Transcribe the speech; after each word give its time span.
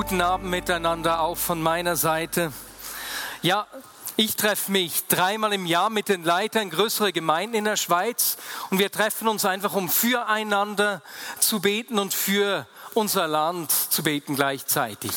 Guten 0.00 0.20
Abend 0.20 0.48
miteinander 0.48 1.18
auch 1.18 1.36
von 1.36 1.60
meiner 1.60 1.96
Seite. 1.96 2.52
Ja, 3.42 3.66
ich 4.14 4.36
treffe 4.36 4.70
mich 4.70 5.08
dreimal 5.08 5.52
im 5.52 5.66
Jahr 5.66 5.90
mit 5.90 6.08
den 6.08 6.22
Leitern 6.22 6.70
größerer 6.70 7.10
Gemeinden 7.10 7.56
in 7.56 7.64
der 7.64 7.76
Schweiz 7.76 8.36
und 8.70 8.78
wir 8.78 8.92
treffen 8.92 9.26
uns 9.26 9.44
einfach, 9.44 9.74
um 9.74 9.88
füreinander 9.88 11.02
zu 11.40 11.58
beten 11.58 11.98
und 11.98 12.14
für 12.14 12.64
unser 12.94 13.26
Land 13.26 13.72
zu 13.72 14.04
beten 14.04 14.36
gleichzeitig. 14.36 15.10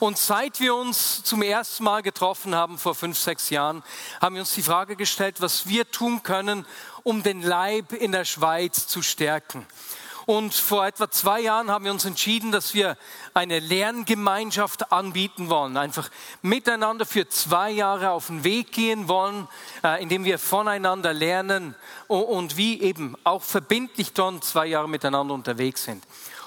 Und 0.00 0.18
seit 0.18 0.58
wir 0.58 0.74
uns 0.74 1.22
zum 1.22 1.40
ersten 1.40 1.84
Mal 1.84 2.02
getroffen 2.02 2.52
haben, 2.52 2.78
vor 2.78 2.96
fünf, 2.96 3.16
sechs 3.16 3.48
Jahren, 3.50 3.84
haben 4.20 4.34
wir 4.34 4.42
uns 4.42 4.54
die 4.54 4.62
Frage 4.62 4.96
gestellt, 4.96 5.40
was 5.40 5.68
wir 5.68 5.88
tun 5.88 6.24
können, 6.24 6.66
um 7.04 7.22
den 7.22 7.42
Leib 7.42 7.92
in 7.92 8.10
der 8.10 8.24
Schweiz 8.24 8.88
zu 8.88 9.02
stärken. 9.02 9.64
Und 10.26 10.54
vor 10.54 10.84
etwa 10.84 11.08
zwei 11.08 11.40
Jahren 11.40 11.70
haben 11.70 11.84
wir 11.84 11.92
uns 11.92 12.04
entschieden, 12.04 12.50
dass 12.50 12.74
wir 12.74 12.96
eine 13.32 13.60
Lerngemeinschaft 13.60 14.90
anbieten 14.90 15.48
wollen. 15.48 15.76
Einfach 15.76 16.10
miteinander 16.42 17.06
für 17.06 17.28
zwei 17.28 17.70
Jahre 17.70 18.10
auf 18.10 18.26
den 18.26 18.42
Weg 18.42 18.72
gehen 18.72 19.06
wollen, 19.06 19.46
äh, 19.84 20.02
indem 20.02 20.24
wir 20.24 20.40
voneinander 20.40 21.12
lernen 21.12 21.76
und 22.08 22.56
wie 22.56 22.82
eben 22.82 23.14
auch 23.22 23.44
verbindlich 23.44 24.14
dann 24.14 24.42
zwei 24.42 24.66
Jahre 24.66 24.88
miteinander 24.88 25.32
unterwegs 25.32 25.84
sind. 25.84 26.02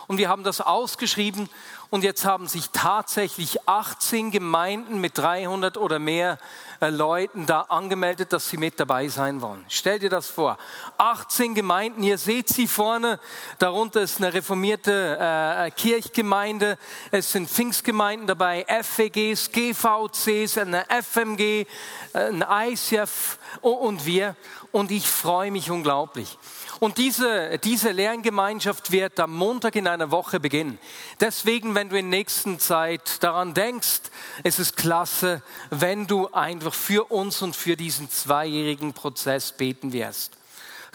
Und 0.08 0.18
wir 0.18 0.28
haben 0.28 0.44
das 0.44 0.59
ausgeschrieben 0.59 1.50
und 1.90 2.03
jetzt 2.03 2.25
haben 2.25 2.48
sich 2.48 2.72
tatsächlich 2.72 3.68
18 3.68 4.31
Gemeinden 4.31 5.00
mit 5.00 5.18
300 5.18 5.78
oder 5.78 6.00
mehr 6.00 6.38
Leuten 6.81 7.45
da 7.45 7.61
angemeldet, 7.61 8.31
dass 8.31 8.49
sie 8.49 8.58
mit 8.58 8.80
dabei 8.80 9.08
sein 9.09 9.41
wollen. 9.41 9.66
Stell 9.67 9.99
dir 9.99 10.09
das 10.09 10.27
vor. 10.27 10.58
18 10.97 11.55
Gemeinden, 11.55 12.03
ihr 12.03 12.17
seht 12.17 12.47
sie 12.47 12.67
vorne, 12.67 13.19
darunter 13.58 14.02
ist 14.02 14.22
eine 14.22 14.33
reformierte 14.33 15.17
äh, 15.19 15.72
Kirchgemeinde, 15.72 16.77
es 17.11 17.31
sind 17.31 17.50
Pfingstgemeinden 17.50 18.27
dabei, 18.27 18.66
FWGs, 18.66 19.52
GVCs, 19.52 20.57
eine 20.59 20.85
FMG, 20.89 21.39
äh, 21.39 21.66
ein 22.13 22.45
ICF 22.50 23.38
und 23.61 24.05
wir. 24.05 24.35
Und 24.72 24.91
ich 24.91 25.09
freue 25.09 25.52
mich 25.52 25.72
unglaublich. 25.72 26.38
Und 26.80 26.97
diese, 26.97 27.59
diese 27.59 27.91
Lerngemeinschaft 27.91 28.91
wird 28.91 29.19
am 29.19 29.35
Montag 29.35 29.75
in 29.75 29.85
einer 29.85 30.11
Woche 30.11 30.39
beginnen. 30.39 30.80
Deswegen, 31.19 31.75
wenn 31.75 31.89
du 31.89 31.97
in 31.97 32.09
nächster 32.09 32.57
Zeit 32.57 33.22
daran 33.22 33.53
denkst, 33.53 34.03
es 34.44 34.59
ist 34.59 34.77
klasse, 34.77 35.41
wenn 35.72 36.07
du 36.07 36.30
einfach 36.30 36.69
für 36.73 37.12
uns 37.12 37.42
und 37.42 37.56
für 37.56 37.75
diesen 37.75 38.09
zweijährigen 38.09 38.94
Prozess 38.94 39.52
beten 39.52 39.94
wirst. 39.94 40.38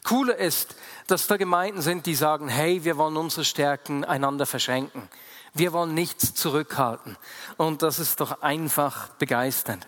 Coole 0.03 0.34
ist, 0.34 0.77
dass 1.06 1.27
da 1.27 1.36
Gemeinden 1.36 1.83
sind, 1.83 2.06
die 2.06 2.14
sagen, 2.14 2.48
hey, 2.48 2.84
wir 2.84 2.97
wollen 2.98 3.17
unsere 3.17 3.44
Stärken 3.44 4.05
einander 4.05 4.47
verschenken. 4.47 5.08
Wir 5.55 5.72
wollen 5.72 5.95
nichts 5.95 6.34
zurückhalten. 6.34 7.17
Und 7.56 7.83
das 7.83 7.98
ist 7.98 8.20
doch 8.20 8.42
einfach 8.42 9.08
begeisternd. 9.11 9.86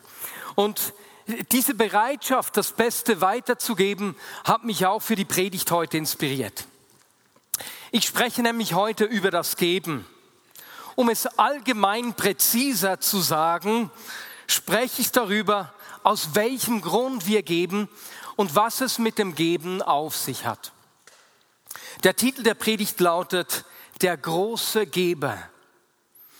Und 0.55 0.95
diese 1.51 1.75
Bereitschaft, 1.75 2.57
das 2.57 2.73
Beste 2.73 3.21
weiterzugeben, 3.21 4.17
hat 4.45 4.65
mich 4.65 4.87
auch 4.87 5.01
für 5.01 5.17
die 5.17 5.25
Predigt 5.25 5.71
heute 5.71 5.99
inspiriert. 5.99 6.67
Ich 7.91 8.07
spreche 8.07 8.43
nämlich 8.43 8.75
heute 8.75 9.05
über 9.05 9.31
das 9.31 9.57
Geben. 9.57 10.07
Um 10.95 11.09
es 11.09 11.27
allgemein 11.27 12.15
präziser 12.15 13.01
zu 13.01 13.21
sagen, 13.21 13.91
spreche 14.47 15.03
ich 15.03 15.13
darüber, 15.13 15.73
aus 16.07 16.37
welchem 16.37 16.83
Grund 16.83 17.27
wir 17.27 17.43
geben 17.43 17.89
und 18.37 18.55
was 18.55 18.81
es 18.81 19.01
mit 19.01 19.19
dem 19.19 19.35
Geben 19.35 19.83
auf 19.83 20.17
sich 20.17 20.47
hat. 20.47 20.71
Der 22.05 22.15
Titel 22.15 22.45
der 22.45 22.55
Predigt 22.55 23.01
lautet 23.01 23.65
Der 24.03 24.17
große 24.17 24.87
Geber. 24.87 25.37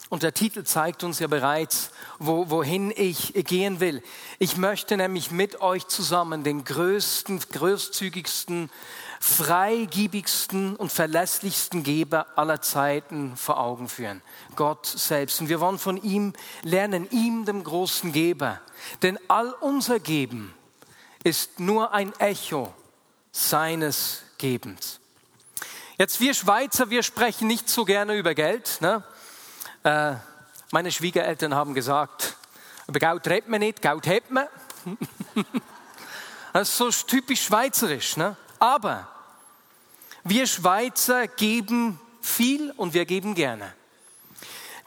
Und 0.09 0.23
der 0.23 0.33
Titel 0.33 0.63
zeigt 0.63 1.03
uns 1.03 1.19
ja 1.19 1.27
bereits, 1.27 1.91
wo, 2.21 2.49
wohin 2.49 2.93
ich 2.95 3.33
gehen 3.35 3.81
will. 3.81 4.05
Ich 4.39 4.57
möchte 4.57 4.97
nämlich 4.97 5.33
mit 5.33 5.61
euch 5.61 5.89
zusammen 5.89 6.45
den 6.45 6.63
größten, 6.63 7.41
großzügigsten, 7.51 8.71
freigiebigsten 9.21 10.77
und 10.77 10.93
verlässlichsten 10.93 11.83
Geber 11.83 12.27
aller 12.37 12.61
Zeiten 12.61 13.37
vor 13.37 13.59
Augen 13.59 13.89
führen. 13.89 14.23
Gott 14.55 14.87
selbst. 14.87 15.41
Und 15.41 15.49
wir 15.49 15.61
wollen 15.61 15.79
von 15.79 15.97
ihm 16.03 16.33
lernen, 16.63 17.09
ihm, 17.11 17.45
dem 17.45 17.65
großen 17.65 18.13
Geber. 18.13 18.61
Denn 19.03 19.19
all 19.29 19.53
unser 19.61 20.01
Geben 20.01 20.55
ist 21.25 21.61
nur 21.61 21.93
ein 21.93 22.13
Echo 22.19 22.73
seines 23.33 24.23
Gebens. 24.39 25.01
Jetzt 25.99 26.21
wir 26.21 26.35
Schweizer, 26.35 26.91
wir 26.91 27.03
sprechen 27.03 27.49
nicht 27.49 27.69
so 27.69 27.85
gerne 27.85 28.17
über 28.17 28.35
Geld. 28.35 28.79
Ne? 28.81 29.03
Äh, 29.83 30.15
meine 30.71 30.93
Schwiegereltern 30.93 31.55
haben 31.55 31.75
gesagt, 31.75 32.37
über 32.87 32.99
Geld 32.99 33.27
redet 33.27 33.49
man 33.49 33.61
nicht, 33.61 33.83
Geld 33.83 34.07
hat 34.07 34.31
man. 34.31 34.47
das 36.53 36.69
ist 36.69 36.77
so 36.77 36.91
typisch 36.91 37.45
schweizerisch. 37.45 38.17
Ne? 38.17 38.37
Aber 38.59 39.09
wir 40.25 40.47
Schweizer 40.47 41.27
geben 41.27 42.01
viel 42.21 42.73
und 42.77 42.95
wir 42.95 43.05
geben 43.05 43.35
gerne. 43.35 43.73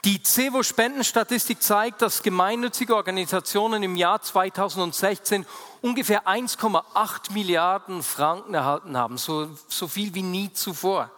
Die 0.04 0.22
CEVO-Spendenstatistik 0.22 1.62
zeigt, 1.62 2.00
dass 2.00 2.22
gemeinnützige 2.22 2.96
Organisationen 2.96 3.82
im 3.82 3.96
Jahr 3.96 4.22
2016 4.22 5.44
ungefähr 5.82 6.26
1,8 6.26 7.32
Milliarden 7.32 8.02
Franken 8.02 8.54
erhalten 8.54 8.96
haben, 8.96 9.18
so, 9.18 9.50
so 9.68 9.88
viel 9.88 10.14
wie 10.14 10.22
nie 10.22 10.52
zuvor. 10.54 11.10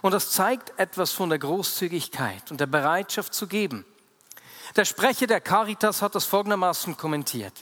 Und 0.00 0.12
das 0.12 0.30
zeigt 0.30 0.78
etwas 0.78 1.10
von 1.10 1.28
der 1.28 1.40
Großzügigkeit 1.40 2.52
und 2.52 2.60
der 2.60 2.66
Bereitschaft 2.66 3.34
zu 3.34 3.48
geben. 3.48 3.84
Der 4.76 4.84
Sprecher 4.84 5.26
der 5.26 5.40
Caritas 5.40 6.00
hat 6.00 6.14
das 6.14 6.24
folgendermaßen 6.24 6.96
kommentiert. 6.96 7.54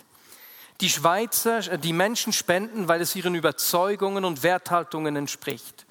Die 0.80 0.88
Schweizer, 0.88 1.72
äh, 1.72 1.78
die 1.78 1.92
Menschen 1.92 2.32
spenden, 2.32 2.88
weil 2.88 3.00
es 3.00 3.16
ihren 3.16 3.34
Überzeugungen 3.34 4.24
und 4.24 4.42
Werthaltungen 4.42 5.16
entspricht. 5.16 5.86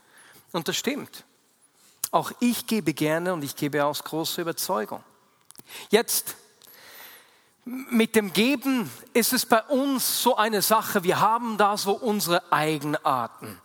Und 0.51 0.67
das 0.67 0.77
stimmt. 0.77 1.25
Auch 2.11 2.31
ich 2.39 2.67
gebe 2.67 2.93
gerne 2.93 3.33
und 3.33 3.43
ich 3.43 3.55
gebe 3.55 3.83
aus 3.83 4.03
großer 4.03 4.41
Überzeugung. 4.41 5.03
Jetzt, 5.89 6.35
mit 7.65 8.15
dem 8.15 8.31
Geben 8.31 8.89
ist 9.13 9.33
es 9.33 9.45
bei 9.45 9.61
uns 9.63 10.21
so 10.21 10.37
eine 10.37 10.61
Sache, 10.61 11.03
wir 11.03 11.19
haben 11.19 11.57
da 11.57 11.75
so 11.75 11.91
unsere 11.91 12.49
Eigenarten. 12.51 13.59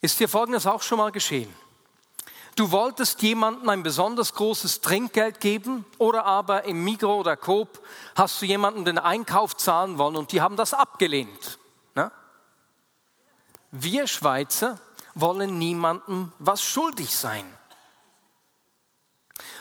Ist 0.00 0.18
dir 0.18 0.28
Folgendes 0.28 0.66
auch 0.66 0.82
schon 0.82 0.98
mal 0.98 1.12
geschehen? 1.12 1.54
Du 2.56 2.70
wolltest 2.70 3.20
jemandem 3.20 3.68
ein 3.68 3.82
besonders 3.82 4.32
großes 4.32 4.80
Trinkgeld 4.80 5.40
geben 5.40 5.84
oder 5.98 6.24
aber 6.24 6.64
im 6.64 6.82
Migro 6.82 7.20
oder 7.20 7.36
Coop 7.36 7.82
hast 8.14 8.40
du 8.40 8.46
jemandem 8.46 8.86
den 8.86 8.98
Einkauf 8.98 9.58
zahlen 9.58 9.98
wollen 9.98 10.16
und 10.16 10.32
die 10.32 10.40
haben 10.40 10.56
das 10.56 10.72
abgelehnt. 10.72 11.58
Ne? 11.94 12.10
Wir 13.72 14.06
Schweizer 14.06 14.80
wollen 15.14 15.58
niemandem 15.58 16.32
was 16.38 16.62
schuldig 16.62 17.14
sein. 17.14 17.44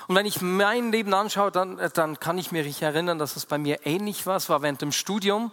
Und 0.08 0.16
wenn 0.16 0.26
ich 0.26 0.42
mein 0.42 0.92
Leben 0.92 1.14
anschaue, 1.14 1.52
dann, 1.52 1.82
dann 1.94 2.20
kann 2.20 2.38
ich 2.38 2.52
mich 2.52 2.82
erinnern, 2.82 3.20
dass 3.20 3.36
es 3.36 3.46
bei 3.46 3.58
mir 3.58 3.86
ähnlich 3.86 4.26
war. 4.26 4.38
Es 4.38 4.50
war 4.50 4.62
während 4.62 4.82
dem 4.82 4.92
Studium. 4.92 5.52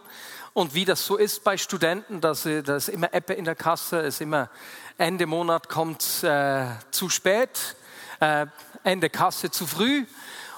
Und 0.53 0.75
wie 0.75 0.85
das 0.85 1.07
so 1.07 1.17
ist 1.17 1.43
bei 1.43 1.57
Studenten, 1.57 2.21
dass 2.21 2.43
da 2.43 2.77
immer 2.93 3.15
Eppe 3.15 3.33
in 3.33 3.47
der 3.47 3.55
Kasse, 3.55 3.99
ist 4.01 4.21
immer 4.21 4.51
Ende 4.99 5.27
Monat 5.27 5.69
kommt 5.69 6.23
äh, 6.23 6.67
zu 6.91 7.09
spät, 7.09 7.77
äh, 8.21 8.47
Ende 8.85 9.11
Kasse 9.11 9.51
zu 9.51 9.67
früh. 9.67 10.07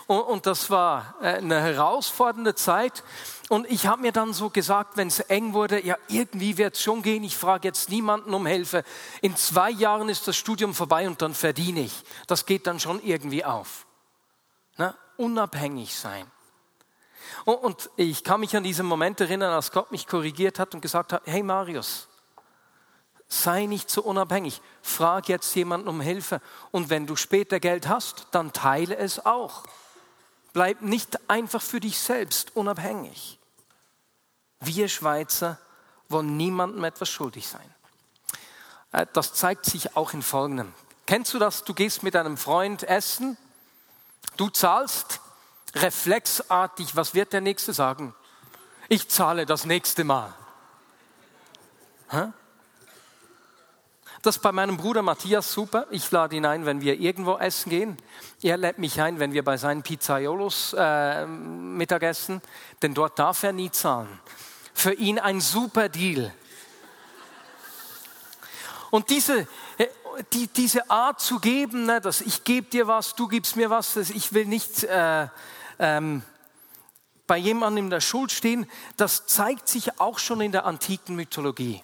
Und, 0.06 0.20
und 0.20 0.46
das 0.46 0.70
war 0.70 1.14
äh, 1.20 1.34
eine 1.36 1.60
herausfordernde 1.60 2.54
Zeit. 2.54 3.02
Und 3.48 3.70
ich 3.70 3.86
habe 3.86 4.02
mir 4.02 4.12
dann 4.12 4.32
so 4.32 4.50
gesagt, 4.50 4.96
wenn 4.96 5.08
es 5.08 5.20
eng 5.20 5.52
wurde, 5.52 5.84
ja, 5.84 5.96
irgendwie 6.08 6.56
wird 6.56 6.74
es 6.74 6.82
schon 6.82 7.02
gehen. 7.02 7.24
Ich 7.24 7.36
frage 7.36 7.68
jetzt 7.68 7.90
niemanden 7.90 8.34
um 8.34 8.46
Hilfe. 8.46 8.84
In 9.20 9.36
zwei 9.36 9.70
Jahren 9.70 10.08
ist 10.08 10.26
das 10.26 10.36
Studium 10.36 10.74
vorbei 10.74 11.06
und 11.06 11.22
dann 11.22 11.34
verdiene 11.34 11.80
ich. 11.80 12.04
Das 12.26 12.46
geht 12.46 12.66
dann 12.66 12.80
schon 12.80 13.02
irgendwie 13.02 13.44
auf. 13.44 13.86
Na, 14.76 14.94
unabhängig 15.16 15.94
sein. 15.94 16.30
Und 17.44 17.90
ich 17.96 18.24
kann 18.24 18.40
mich 18.40 18.56
an 18.56 18.62
diesen 18.62 18.86
Moment 18.86 19.20
erinnern, 19.20 19.52
als 19.52 19.70
Gott 19.70 19.92
mich 19.92 20.06
korrigiert 20.06 20.58
hat 20.58 20.74
und 20.74 20.80
gesagt 20.80 21.12
hat, 21.12 21.22
hey 21.26 21.42
Marius, 21.42 22.08
sei 23.28 23.66
nicht 23.66 23.90
so 23.90 24.02
unabhängig, 24.02 24.60
frag 24.82 25.28
jetzt 25.28 25.54
jemanden 25.54 25.88
um 25.88 26.00
Hilfe 26.00 26.40
und 26.70 26.90
wenn 26.90 27.06
du 27.06 27.16
später 27.16 27.60
Geld 27.60 27.88
hast, 27.88 28.28
dann 28.30 28.52
teile 28.52 28.96
es 28.96 29.24
auch. 29.24 29.64
Bleib 30.52 30.82
nicht 30.82 31.18
einfach 31.28 31.62
für 31.62 31.80
dich 31.80 31.98
selbst 31.98 32.54
unabhängig. 32.54 33.38
Wir 34.60 34.88
Schweizer 34.88 35.58
wollen 36.08 36.36
niemandem 36.36 36.84
etwas 36.84 37.08
schuldig 37.08 37.48
sein. 37.48 37.74
Äh, 38.92 39.06
das 39.12 39.34
zeigt 39.34 39.66
sich 39.66 39.96
auch 39.96 40.12
in 40.12 40.22
Folgendem. 40.22 40.72
Kennst 41.06 41.34
du 41.34 41.38
das? 41.38 41.64
Du 41.64 41.74
gehst 41.74 42.02
mit 42.02 42.16
einem 42.16 42.36
Freund 42.36 42.82
essen, 42.84 43.36
du 44.36 44.48
zahlst 44.48 45.20
reflexartig, 45.74 46.96
was 46.96 47.14
wird 47.14 47.32
der 47.32 47.40
Nächste 47.40 47.72
sagen? 47.72 48.14
Ich 48.88 49.08
zahle 49.08 49.44
das 49.44 49.64
nächste 49.64 50.04
Mal. 50.04 50.32
Hä? 52.10 52.32
Das 54.24 54.36
ist 54.36 54.42
bei 54.42 54.52
meinem 54.52 54.78
Bruder 54.78 55.02
Matthias 55.02 55.52
super. 55.52 55.86
Ich 55.90 56.10
lade 56.10 56.34
ihn 56.34 56.46
ein, 56.46 56.64
wenn 56.64 56.80
wir 56.80 56.98
irgendwo 56.98 57.36
essen 57.36 57.68
gehen. 57.68 57.98
Er 58.40 58.56
lädt 58.56 58.78
mich 58.78 58.98
ein, 58.98 59.18
wenn 59.18 59.34
wir 59.34 59.44
bei 59.44 59.58
seinen 59.58 59.82
Pizzaiolos 59.82 60.74
äh, 60.78 61.26
Mittagessen, 61.26 62.40
denn 62.80 62.94
dort 62.94 63.18
darf 63.18 63.42
er 63.42 63.52
nie 63.52 63.70
zahlen. 63.70 64.08
Für 64.72 64.94
ihn 64.94 65.18
ein 65.18 65.42
super 65.42 65.90
Deal. 65.90 66.32
Und 68.90 69.10
diese, 69.10 69.46
äh, 69.76 69.88
die, 70.32 70.46
diese 70.46 70.88
Art 70.88 71.20
zu 71.20 71.38
geben, 71.38 71.84
ne, 71.84 72.00
dass 72.00 72.22
ich 72.22 72.44
gebe 72.44 72.70
dir 72.70 72.86
was, 72.86 73.14
du 73.14 73.28
gibst 73.28 73.56
mir 73.56 73.68
was, 73.68 73.94
ich 73.94 74.32
will 74.32 74.46
nicht 74.46 74.84
äh, 74.84 75.28
ähm, 75.78 76.22
bei 77.26 77.36
jemandem 77.36 77.84
in 77.84 77.90
der 77.90 78.00
Schuld 78.00 78.32
stehen, 78.32 78.70
das 78.96 79.26
zeigt 79.26 79.68
sich 79.68 80.00
auch 80.00 80.18
schon 80.18 80.40
in 80.40 80.52
der 80.52 80.64
antiken 80.64 81.14
Mythologie. 81.14 81.82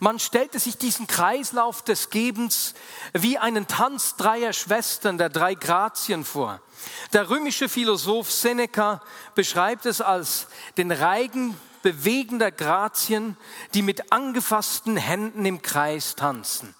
Man 0.00 0.18
stellte 0.18 0.58
sich 0.58 0.76
diesen 0.78 1.06
Kreislauf 1.06 1.82
des 1.82 2.10
Gebens 2.10 2.74
wie 3.12 3.38
einen 3.38 3.66
Tanz 3.66 4.16
dreier 4.16 4.52
Schwestern, 4.52 5.18
der 5.18 5.28
drei 5.28 5.54
Grazien 5.54 6.24
vor. 6.24 6.60
Der 7.12 7.30
römische 7.30 7.68
Philosoph 7.68 8.30
Seneca 8.30 9.02
beschreibt 9.34 9.86
es 9.86 10.00
als 10.00 10.48
den 10.76 10.92
Reigen 10.92 11.56
bewegender 11.82 12.50
Grazien, 12.50 13.36
die 13.74 13.82
mit 13.82 14.12
angefassten 14.12 14.96
Händen 14.96 15.46
im 15.46 15.62
Kreis 15.62 16.16
tanzen. 16.16 16.74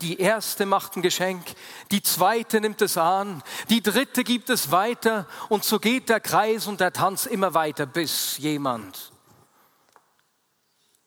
Die 0.00 0.18
erste 0.18 0.66
macht 0.66 0.96
ein 0.96 1.02
Geschenk, 1.02 1.44
die 1.90 2.02
zweite 2.02 2.60
nimmt 2.60 2.82
es 2.82 2.96
an, 2.96 3.42
die 3.68 3.82
dritte 3.82 4.24
gibt 4.24 4.50
es 4.50 4.70
weiter 4.70 5.26
und 5.48 5.64
so 5.64 5.78
geht 5.78 6.08
der 6.08 6.20
Kreis 6.20 6.66
und 6.66 6.80
der 6.80 6.92
Tanz 6.92 7.26
immer 7.26 7.54
weiter, 7.54 7.86
bis 7.86 8.38
jemand 8.38 9.11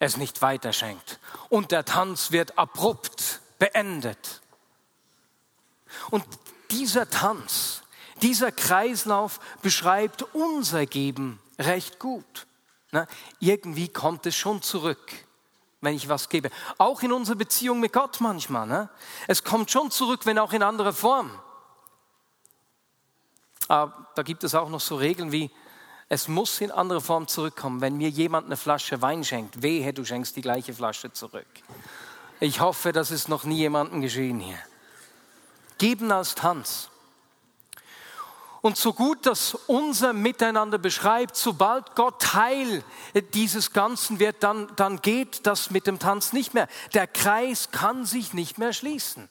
es 0.05 0.17
nicht 0.17 0.41
weiterschenkt. 0.41 1.19
Und 1.49 1.71
der 1.71 1.85
Tanz 1.85 2.31
wird 2.31 2.57
abrupt 2.57 3.41
beendet. 3.59 4.41
Und 6.11 6.25
dieser 6.71 7.09
Tanz, 7.09 7.81
dieser 8.21 8.51
Kreislauf 8.51 9.39
beschreibt 9.61 10.23
unser 10.33 10.85
Geben 10.85 11.39
recht 11.59 11.99
gut. 11.99 12.47
Ne? 12.91 13.07
Irgendwie 13.39 13.87
kommt 13.87 14.25
es 14.25 14.35
schon 14.35 14.61
zurück, 14.61 15.11
wenn 15.81 15.95
ich 15.95 16.09
was 16.09 16.29
gebe. 16.29 16.49
Auch 16.77 17.01
in 17.01 17.11
unserer 17.11 17.35
Beziehung 17.35 17.79
mit 17.79 17.93
Gott 17.93 18.21
manchmal. 18.21 18.67
Ne? 18.67 18.89
Es 19.27 19.43
kommt 19.43 19.71
schon 19.71 19.91
zurück, 19.91 20.25
wenn 20.25 20.39
auch 20.39 20.53
in 20.53 20.63
anderer 20.63 20.93
Form. 20.93 21.31
Aber 23.67 24.07
da 24.15 24.23
gibt 24.23 24.43
es 24.43 24.53
auch 24.55 24.69
noch 24.69 24.79
so 24.79 24.95
Regeln 24.95 25.31
wie, 25.31 25.49
es 26.07 26.27
muss 26.27 26.61
in 26.61 26.71
anderer 26.71 27.01
Form 27.01 27.27
zurückkommen. 27.27 27.81
Wenn 27.81 27.97
mir 27.97 28.09
jemand 28.09 28.45
eine 28.45 28.57
Flasche 28.57 29.01
Wein 29.01 29.23
schenkt, 29.23 29.61
wehe, 29.61 29.91
du 29.93 30.05
schenkst 30.05 30.35
die 30.35 30.41
gleiche 30.41 30.73
Flasche 30.73 31.11
zurück. 31.11 31.47
Ich 32.39 32.59
hoffe, 32.59 32.91
das 32.91 33.11
ist 33.11 33.27
noch 33.27 33.43
nie 33.43 33.57
jemandem 33.57 34.01
geschehen 34.01 34.39
hier. 34.39 34.59
Geben 35.77 36.11
als 36.11 36.35
Tanz. 36.35 36.89
Und 38.61 38.77
so 38.77 38.93
gut 38.93 39.25
das 39.25 39.53
unser 39.67 40.13
Miteinander 40.13 40.77
beschreibt, 40.77 41.35
sobald 41.35 41.95
Gott 41.95 42.21
Teil 42.21 42.83
dieses 43.33 43.73
Ganzen 43.73 44.19
wird, 44.19 44.41
dann, 44.41 44.71
dann 44.75 45.01
geht 45.01 45.45
das 45.45 45.69
mit 45.69 45.85
dem 45.85 45.99
Tanz 45.99 46.33
nicht 46.33 46.53
mehr. 46.53 46.67
Der 46.93 47.05
Kreis 47.05 47.69
kann 47.71 48.05
sich 48.05 48.33
nicht 48.33 48.57
mehr 48.57 48.73
schließen. 48.73 49.29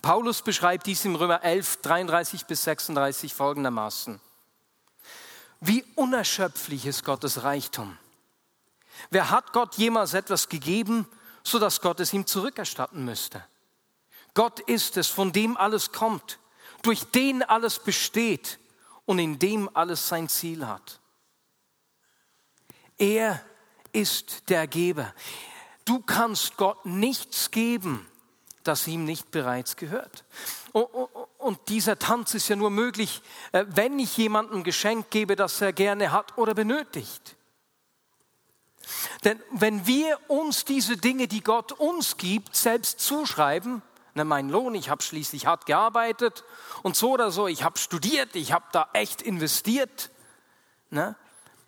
Paulus 0.00 0.42
beschreibt 0.42 0.86
dies 0.86 1.04
im 1.04 1.16
Römer 1.16 1.42
11, 1.42 1.78
33 1.82 2.46
bis 2.46 2.62
36 2.64 3.34
folgendermaßen. 3.34 4.20
Wie 5.60 5.84
unerschöpflich 5.94 6.86
ist 6.86 7.04
Gottes 7.04 7.42
Reichtum. 7.42 7.96
Wer 9.10 9.30
hat 9.30 9.52
Gott 9.52 9.76
jemals 9.76 10.14
etwas 10.14 10.48
gegeben, 10.48 11.06
sodass 11.42 11.80
Gott 11.80 12.00
es 12.00 12.12
ihm 12.12 12.26
zurückerstatten 12.26 13.04
müsste? 13.04 13.44
Gott 14.34 14.60
ist 14.60 14.96
es, 14.96 15.08
von 15.08 15.32
dem 15.32 15.56
alles 15.56 15.92
kommt, 15.92 16.38
durch 16.82 17.04
den 17.04 17.42
alles 17.42 17.80
besteht 17.80 18.58
und 19.04 19.18
in 19.18 19.38
dem 19.38 19.74
alles 19.74 20.06
sein 20.06 20.28
Ziel 20.28 20.66
hat. 20.66 21.00
Er 22.98 23.44
ist 23.92 24.48
der 24.48 24.66
Geber. 24.66 25.14
Du 25.84 26.00
kannst 26.00 26.56
Gott 26.56 26.84
nichts 26.84 27.50
geben, 27.50 28.06
das 28.62 28.86
ihm 28.86 29.04
nicht 29.04 29.30
bereits 29.30 29.76
gehört. 29.76 30.24
Und 31.38 31.68
dieser 31.68 31.98
Tanz 31.98 32.34
ist 32.34 32.48
ja 32.48 32.56
nur 32.56 32.70
möglich, 32.70 33.22
äh, 33.52 33.64
wenn 33.68 33.98
ich 33.98 34.16
jemandem 34.16 34.64
Geschenk 34.64 35.10
gebe, 35.10 35.36
das 35.36 35.60
er 35.60 35.72
gerne 35.72 36.12
hat 36.12 36.36
oder 36.36 36.52
benötigt. 36.52 37.36
Denn 39.24 39.40
wenn 39.52 39.86
wir 39.86 40.18
uns 40.28 40.64
diese 40.64 40.96
Dinge, 40.96 41.28
die 41.28 41.42
Gott 41.42 41.72
uns 41.72 42.16
gibt, 42.16 42.56
selbst 42.56 43.00
zuschreiben, 43.00 43.82
ne, 44.14 44.24
mein 44.24 44.48
Lohn, 44.48 44.74
ich 44.74 44.90
habe 44.90 45.02
schließlich 45.02 45.46
hart 45.46 45.66
gearbeitet 45.66 46.44
und 46.82 46.96
so 46.96 47.12
oder 47.12 47.30
so, 47.30 47.46
ich 47.46 47.62
habe 47.62 47.78
studiert, 47.78 48.34
ich 48.34 48.52
habe 48.52 48.64
da 48.72 48.88
echt 48.92 49.22
investiert, 49.22 50.10
ne, 50.90 51.14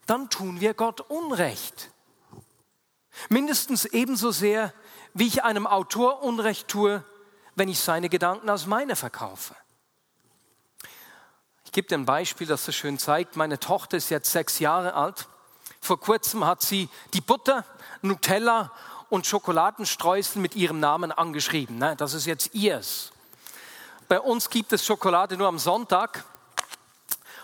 dann 0.07 0.31
tun 0.31 0.61
wir 0.61 0.75
Gott 0.75 1.01
Unrecht. 1.03 1.91
Mindestens 3.29 3.85
ebenso 3.85 4.33
sehr, 4.33 4.73
wie 5.15 5.27
ich 5.27 5.45
einem 5.45 5.67
Autor 5.67 6.23
Unrecht 6.23 6.69
tue, 6.69 7.05
wenn 7.61 7.69
ich 7.69 7.79
seine 7.79 8.09
Gedanken 8.09 8.49
als 8.49 8.65
meine 8.65 8.97
verkaufe. 8.97 9.55
Ich 11.67 11.73
gebe 11.73 11.87
dir 11.87 11.97
ein 11.97 12.07
Beispiel, 12.07 12.47
das 12.47 12.65
das 12.65 12.75
schön 12.75 12.99
zeigt. 12.99 13.37
Meine 13.37 13.61
Tochter 13.61 13.99
ist 13.99 14.09
jetzt 14.09 14.33
sechs 14.33 14.61
Jahre 14.61 14.95
alt. 14.95 15.29
Vor 15.79 16.01
kurzem 16.01 16.47
hat 16.47 16.63
sie 16.63 16.89
die 17.13 17.21
Butter, 17.21 17.67
Nutella 18.01 18.73
und 19.11 19.27
Schokoladenstreusel 19.27 20.41
mit 20.41 20.57
ihrem 20.57 20.81
Namen 20.81 21.13
angeschrieben. 21.13 21.77
Ne? 21.77 21.97
Das 21.97 22.15
ist 22.15 22.25
jetzt 22.25 22.55
ihrs. 22.55 23.13
Bei 24.09 24.19
uns 24.19 24.49
gibt 24.49 24.73
es 24.73 24.87
Schokolade 24.87 25.37
nur 25.37 25.49
am 25.49 25.59
Sonntag. 25.59 26.25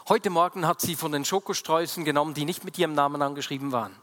Heute 0.08 0.30
Morgen 0.30 0.66
hat 0.66 0.80
sie 0.80 0.96
von 0.96 1.12
den 1.12 1.26
Schokostreuseln 1.26 2.06
genommen, 2.06 2.32
die 2.32 2.46
nicht 2.46 2.64
mit 2.64 2.78
ihrem 2.78 2.94
Namen 2.94 3.20
angeschrieben 3.20 3.70
waren. 3.70 3.94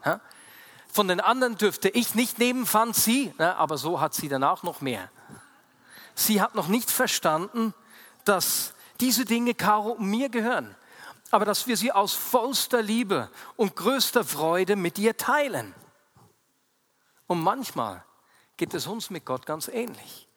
Von 0.92 1.08
den 1.08 1.18
anderen 1.18 1.58
dürfte 1.58 1.88
ich 1.88 2.14
nicht 2.14 2.38
nehmen, 2.38 2.66
fand 2.66 2.94
sie, 2.94 3.34
ne? 3.36 3.56
aber 3.56 3.78
so 3.78 4.00
hat 4.00 4.14
sie 4.14 4.28
danach 4.28 4.62
noch 4.62 4.80
mehr. 4.80 5.10
Sie 6.14 6.40
hat 6.40 6.54
noch 6.54 6.68
nicht 6.68 6.90
verstanden, 6.90 7.74
dass 8.24 8.74
diese 9.00 9.24
Dinge 9.24 9.54
Caro 9.54 9.96
mir 9.98 10.28
gehören, 10.28 10.74
aber 11.30 11.44
dass 11.44 11.66
wir 11.66 11.76
sie 11.76 11.92
aus 11.92 12.14
vollster 12.14 12.82
Liebe 12.82 13.30
und 13.56 13.74
größter 13.76 14.24
Freude 14.24 14.76
mit 14.76 14.98
ihr 14.98 15.16
teilen. 15.16 15.74
Und 17.26 17.40
manchmal 17.40 18.04
geht 18.56 18.74
es 18.74 18.86
uns 18.86 19.10
mit 19.10 19.24
Gott 19.24 19.46
ganz 19.46 19.68
ähnlich. 19.68 20.28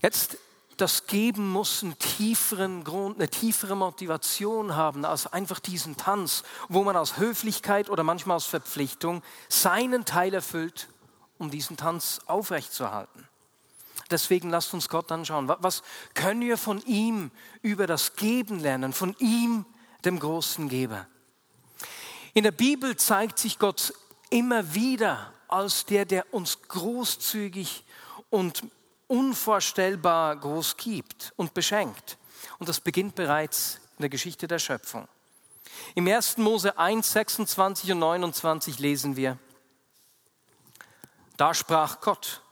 Jetzt, 0.00 0.38
das 0.76 1.08
Geben 1.08 1.50
muss 1.50 1.82
einen 1.82 1.98
tieferen 1.98 2.84
Grund, 2.84 3.16
eine 3.16 3.28
tiefere 3.28 3.74
Motivation 3.74 4.76
haben 4.76 5.04
als 5.04 5.26
einfach 5.26 5.58
diesen 5.58 5.96
Tanz, 5.96 6.44
wo 6.68 6.84
man 6.84 6.96
aus 6.96 7.16
Höflichkeit 7.16 7.90
oder 7.90 8.04
manchmal 8.04 8.36
aus 8.36 8.46
Verpflichtung 8.46 9.22
seinen 9.48 10.04
Teil 10.04 10.34
erfüllt 10.34 10.88
um 11.38 11.50
diesen 11.50 11.76
Tanz 11.76 12.20
aufrechtzuerhalten. 12.26 13.28
Deswegen 14.10 14.50
lasst 14.50 14.72
uns 14.72 14.88
Gott 14.88 15.12
anschauen. 15.12 15.48
Was 15.48 15.82
können 16.14 16.40
wir 16.40 16.56
von 16.56 16.80
ihm 16.86 17.30
über 17.62 17.86
das 17.86 18.16
Geben 18.16 18.60
lernen, 18.60 18.92
von 18.92 19.14
ihm, 19.18 19.66
dem 20.04 20.18
großen 20.18 20.68
Geber? 20.68 21.06
In 22.34 22.44
der 22.44 22.52
Bibel 22.52 22.96
zeigt 22.96 23.38
sich 23.38 23.58
Gott 23.58 23.92
immer 24.30 24.74
wieder 24.74 25.32
als 25.48 25.84
der, 25.86 26.04
der 26.04 26.32
uns 26.32 26.62
großzügig 26.68 27.84
und 28.30 28.62
unvorstellbar 29.06 30.36
groß 30.36 30.76
gibt 30.76 31.32
und 31.36 31.54
beschenkt. 31.54 32.18
Und 32.58 32.68
das 32.68 32.80
beginnt 32.80 33.14
bereits 33.14 33.80
in 33.96 34.02
der 34.02 34.10
Geschichte 34.10 34.46
der 34.46 34.58
Schöpfung. 34.58 35.08
Im 35.94 36.06
1. 36.06 36.38
Mose 36.38 36.78
1, 36.78 37.12
26 37.12 37.92
und 37.92 37.98
29 37.98 38.78
lesen 38.78 39.16
wir, 39.16 39.38
da 41.38 41.54
sprach 41.54 42.00
Gott, 42.00 42.42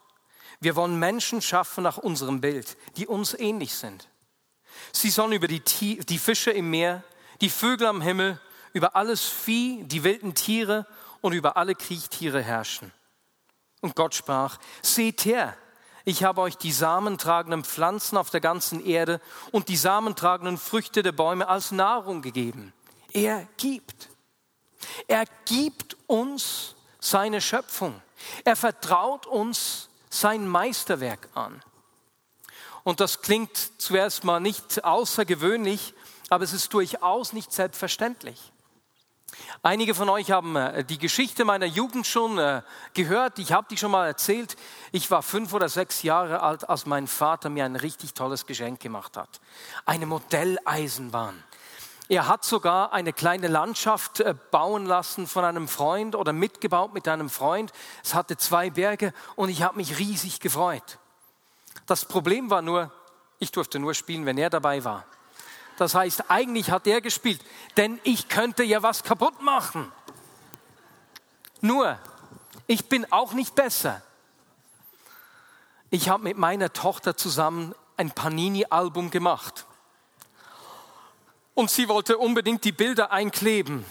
wir 0.61 0.75
wollen 0.77 0.99
Menschen 0.99 1.43
schaffen 1.43 1.85
nach 1.85 1.99
unserem 1.99 2.41
Bild, 2.41 2.79
die 2.97 3.07
uns 3.07 3.35
ähnlich 3.35 3.75
sind. 3.75 4.09
Sie 4.93 5.11
sollen 5.11 5.33
über 5.33 5.49
die, 5.49 5.61
die 5.61 6.19
Fische 6.19 6.51
im 6.51 6.71
Meer, 6.71 7.05
die 7.43 7.51
Vögel 7.51 7.87
am 7.89 8.01
Himmel, 8.01 8.41
über 8.73 8.97
alles 8.97 9.25
Vieh, 9.25 9.85
die 9.85 10.05
wilden 10.05 10.35
Tiere 10.35 10.87
und 11.21 11.33
über 11.33 11.57
alle 11.57 11.75
Kriechtiere 11.75 12.43
herrschen. 12.43 12.93
Und 13.81 13.97
Gott 13.97 14.15
sprach, 14.15 14.59
seht 14.83 15.25
her, 15.25 15.57
Ich 16.09 16.23
habe 16.23 16.41
euch 16.41 16.57
die 16.57 16.71
samentragenden 16.71 17.65
Pflanzen 17.65 18.17
auf 18.17 18.31
der 18.31 18.41
ganzen 18.41 18.85
Erde 18.85 19.21
und 19.51 19.69
die 19.69 19.77
samentragenden 19.77 20.57
Früchte 20.57 21.03
der 21.03 21.11
Bäume 21.11 21.49
als 21.49 21.73
Nahrung 21.73 22.23
gegeben. 22.23 22.73
Er 23.13 23.49
gibt. 23.57 24.09
Er 25.09 25.25
gibt 25.47 25.97
uns 26.07 26.77
seine 27.01 27.41
Schöpfung. 27.41 28.01
Er 28.45 28.57
vertraut 28.57 29.27
uns 29.27 29.89
sein 30.11 30.47
Meisterwerk 30.49 31.29
an. 31.35 31.63
Und 32.85 33.01
das 33.01 33.21
klingt 33.21 33.57
zuerst 33.79 34.25
mal 34.25 34.41
nicht 34.41 34.85
außergewöhnlich, 34.85 35.95
aber 36.29 36.45
es 36.45 36.53
ist 36.53 36.73
durchaus 36.73 37.33
nicht 37.33 37.53
selbstverständlich. 37.53 38.53
Einige 39.63 39.95
von 39.95 40.09
euch 40.09 40.31
haben 40.31 40.57
äh, 40.57 40.85
die 40.85 40.99
Geschichte 40.99 41.45
meiner 41.45 41.67
Jugend 41.67 42.07
schon 42.07 42.39
äh, 42.39 42.63
gehört. 42.95 43.39
Ich 43.39 43.53
habe 43.53 43.67
die 43.69 43.77
schon 43.77 43.91
mal 43.91 44.07
erzählt. 44.07 44.57
Ich 44.93 45.11
war 45.11 45.23
fünf 45.23 45.53
oder 45.53 45.69
sechs 45.69 46.03
Jahre 46.03 46.41
alt, 46.41 46.69
als 46.69 46.87
mein 46.87 47.07
Vater 47.07 47.49
mir 47.51 47.65
ein 47.65 47.77
richtig 47.77 48.15
tolles 48.15 48.47
Geschenk 48.47 48.81
gemacht 48.81 49.17
hat. 49.17 49.41
Eine 49.85 50.07
Modelleisenbahn. 50.07 51.43
Er 52.09 52.29
hat 52.29 52.45
sogar 52.45 52.93
eine 52.93 53.13
kleine 53.13 53.49
Landschaft 53.49 54.21
äh, 54.21 54.35
bauen 54.51 54.87
lassen 54.87 55.27
von 55.27 55.45
einem 55.45 55.67
Freund 55.67 56.15
oder 56.15 56.33
mitgebaut 56.33 56.95
mit 56.95 57.09
einem 57.09 57.29
Freund. 57.29 57.73
Es 58.05 58.15
hatte 58.15 58.37
zwei 58.37 58.71
Berge 58.71 59.13
und 59.35 59.49
ich 59.49 59.63
habe 59.63 59.77
mich 59.77 59.99
riesig 59.99 60.39
gefreut. 60.39 60.99
Das 61.87 62.05
Problem 62.05 62.49
war 62.51 62.63
nur, 62.63 62.93
ich 63.39 63.51
durfte 63.51 63.79
nur 63.79 63.95
spielen, 63.95 64.25
wenn 64.25 64.39
er 64.39 64.51
dabei 64.51 64.85
war. 64.85 65.05
Das 65.79 65.95
heißt, 65.95 66.31
eigentlich 66.31 66.71
hat 66.71 66.87
er 66.87 67.01
gespielt, 67.01 67.45
denn 67.77 68.01
ich 68.05 68.29
könnte 68.29 68.63
ja 68.63 68.83
was 68.83 69.03
kaputt 69.03 69.43
machen. 69.43 69.93
Nur, 71.61 71.99
ich 72.67 72.89
bin 72.89 73.11
auch 73.13 73.33
nicht 73.33 73.55
besser. 73.55 74.01
Ich 75.91 76.09
habe 76.09 76.23
mit 76.23 76.39
meiner 76.39 76.73
Tochter 76.73 77.17
zusammen 77.17 77.75
ein 77.97 78.11
Panini-Album 78.11 79.11
gemacht. 79.11 79.67
Und 81.57 81.71
sie 81.71 81.89
wollte 81.89 82.19
unbedingt 82.19 82.65
die 82.65 82.73
Bilder 82.73 83.11
einkleben. 83.11 83.87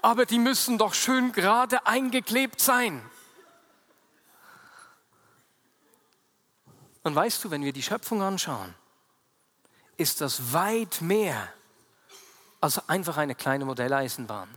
Aber 0.00 0.24
die 0.24 0.38
müssen 0.38 0.78
doch 0.78 0.94
schön 0.94 1.30
gerade 1.30 1.86
eingeklebt 1.86 2.58
sein. 2.58 3.02
Und 7.02 7.14
weißt 7.14 7.44
du, 7.44 7.50
wenn 7.50 7.62
wir 7.62 7.74
die 7.74 7.82
Schöpfung 7.82 8.22
anschauen, 8.22 8.74
ist 9.98 10.22
das 10.22 10.54
weit 10.54 11.02
mehr 11.02 11.52
als 12.62 12.88
einfach 12.88 13.18
eine 13.18 13.34
kleine 13.34 13.66
Modelleisenbahn 13.66 14.48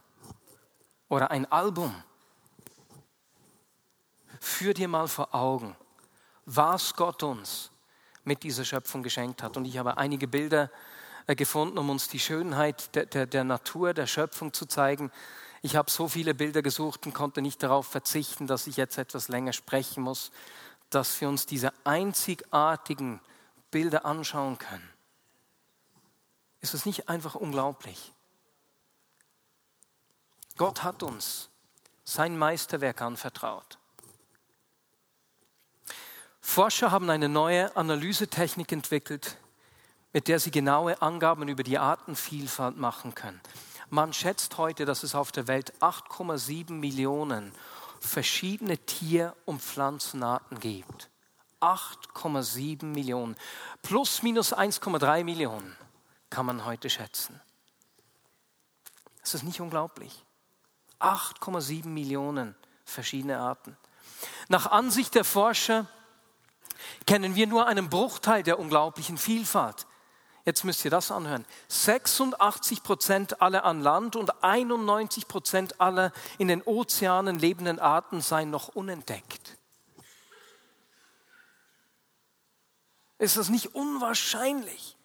oder 1.09 1.31
ein 1.31 1.45
Album. 1.51 1.93
Führ 4.39 4.73
dir 4.73 4.87
mal 4.87 5.09
vor 5.09 5.35
Augen, 5.35 5.75
was 6.45 6.93
Gott 6.95 7.21
uns 7.21 7.69
mit 8.23 8.43
dieser 8.43 8.63
Schöpfung 8.63 9.03
geschenkt 9.03 9.43
hat. 9.43 9.57
Und 9.57 9.65
ich 9.65 9.77
habe 9.77 9.97
einige 9.97 10.29
Bilder 10.29 10.71
gefunden, 11.35 11.77
um 11.77 11.89
uns 11.89 12.07
die 12.07 12.19
Schönheit 12.19 12.95
der, 12.95 13.05
der, 13.05 13.25
der 13.25 13.43
Natur, 13.43 13.93
der 13.93 14.07
Schöpfung 14.07 14.53
zu 14.53 14.65
zeigen. 14.65 15.11
Ich 15.61 15.75
habe 15.75 15.91
so 15.91 16.07
viele 16.07 16.33
Bilder 16.33 16.61
gesucht 16.61 17.05
und 17.05 17.13
konnte 17.13 17.41
nicht 17.41 17.61
darauf 17.61 17.87
verzichten, 17.87 18.47
dass 18.47 18.67
ich 18.67 18.77
jetzt 18.77 18.97
etwas 18.97 19.27
länger 19.27 19.53
sprechen 19.53 20.03
muss, 20.03 20.31
dass 20.89 21.19
wir 21.21 21.29
uns 21.29 21.45
diese 21.45 21.73
einzigartigen 21.83 23.19
Bilder 23.71 24.05
anschauen 24.05 24.57
können. 24.57 24.89
Ist 26.61 26.73
das 26.73 26.85
nicht 26.85 27.09
einfach 27.09 27.35
unglaublich? 27.35 28.13
Gott 30.57 30.83
hat 30.83 31.03
uns 31.03 31.49
sein 32.03 32.37
Meisterwerk 32.37 33.01
anvertraut. 33.01 33.77
Forscher 36.41 36.91
haben 36.91 37.09
eine 37.09 37.29
neue 37.29 37.75
Analysetechnik 37.77 38.71
entwickelt, 38.71 39.37
mit 40.13 40.27
der 40.27 40.39
sie 40.39 40.51
genaue 40.51 41.01
Angaben 41.01 41.47
über 41.47 41.63
die 41.63 41.77
Artenvielfalt 41.77 42.77
machen 42.77 43.15
können. 43.15 43.39
Man 43.89 44.13
schätzt 44.13 44.57
heute, 44.57 44.85
dass 44.85 45.03
es 45.03 45.15
auf 45.15 45.31
der 45.31 45.47
Welt 45.47 45.73
8,7 45.79 46.73
Millionen 46.73 47.51
verschiedene 47.99 48.77
Tier- 48.77 49.35
und 49.45 49.61
Pflanzenarten 49.61 50.59
gibt. 50.59 51.09
8,7 51.59 52.85
Millionen. 52.85 53.35
Plus 53.81 54.23
minus 54.23 54.53
1,3 54.53 55.23
Millionen 55.23 55.75
kann 56.29 56.45
man 56.45 56.65
heute 56.65 56.89
schätzen. 56.89 57.39
Das 59.21 59.33
ist 59.33 59.43
nicht 59.43 59.59
unglaublich. 59.59 60.23
8,7 60.99 61.87
Millionen 61.87 62.55
verschiedene 62.85 63.39
Arten. 63.39 63.77
Nach 64.47 64.67
Ansicht 64.67 65.15
der 65.15 65.23
Forscher 65.23 65.85
kennen 67.05 67.35
wir 67.35 67.47
nur 67.47 67.67
einen 67.67 67.89
Bruchteil 67.89 68.43
der 68.43 68.59
unglaublichen 68.59 69.17
Vielfalt. 69.17 69.85
Jetzt 70.49 70.63
müsst 70.63 70.83
ihr 70.83 70.89
das 70.89 71.11
anhören. 71.11 71.45
86 71.67 72.81
Prozent 72.81 73.39
aller 73.39 73.65
an 73.65 73.81
Land 73.81 74.15
und 74.15 74.43
91 74.43 75.27
Prozent 75.27 75.79
aller 75.79 76.11
in 76.39 76.47
den 76.47 76.63
Ozeanen 76.63 77.37
lebenden 77.37 77.77
Arten 77.77 78.19
seien 78.19 78.49
noch 78.49 78.69
unentdeckt. 78.69 79.59
Ist 83.19 83.37
das 83.37 83.49
nicht 83.49 83.75
unwahrscheinlich? 83.75 84.97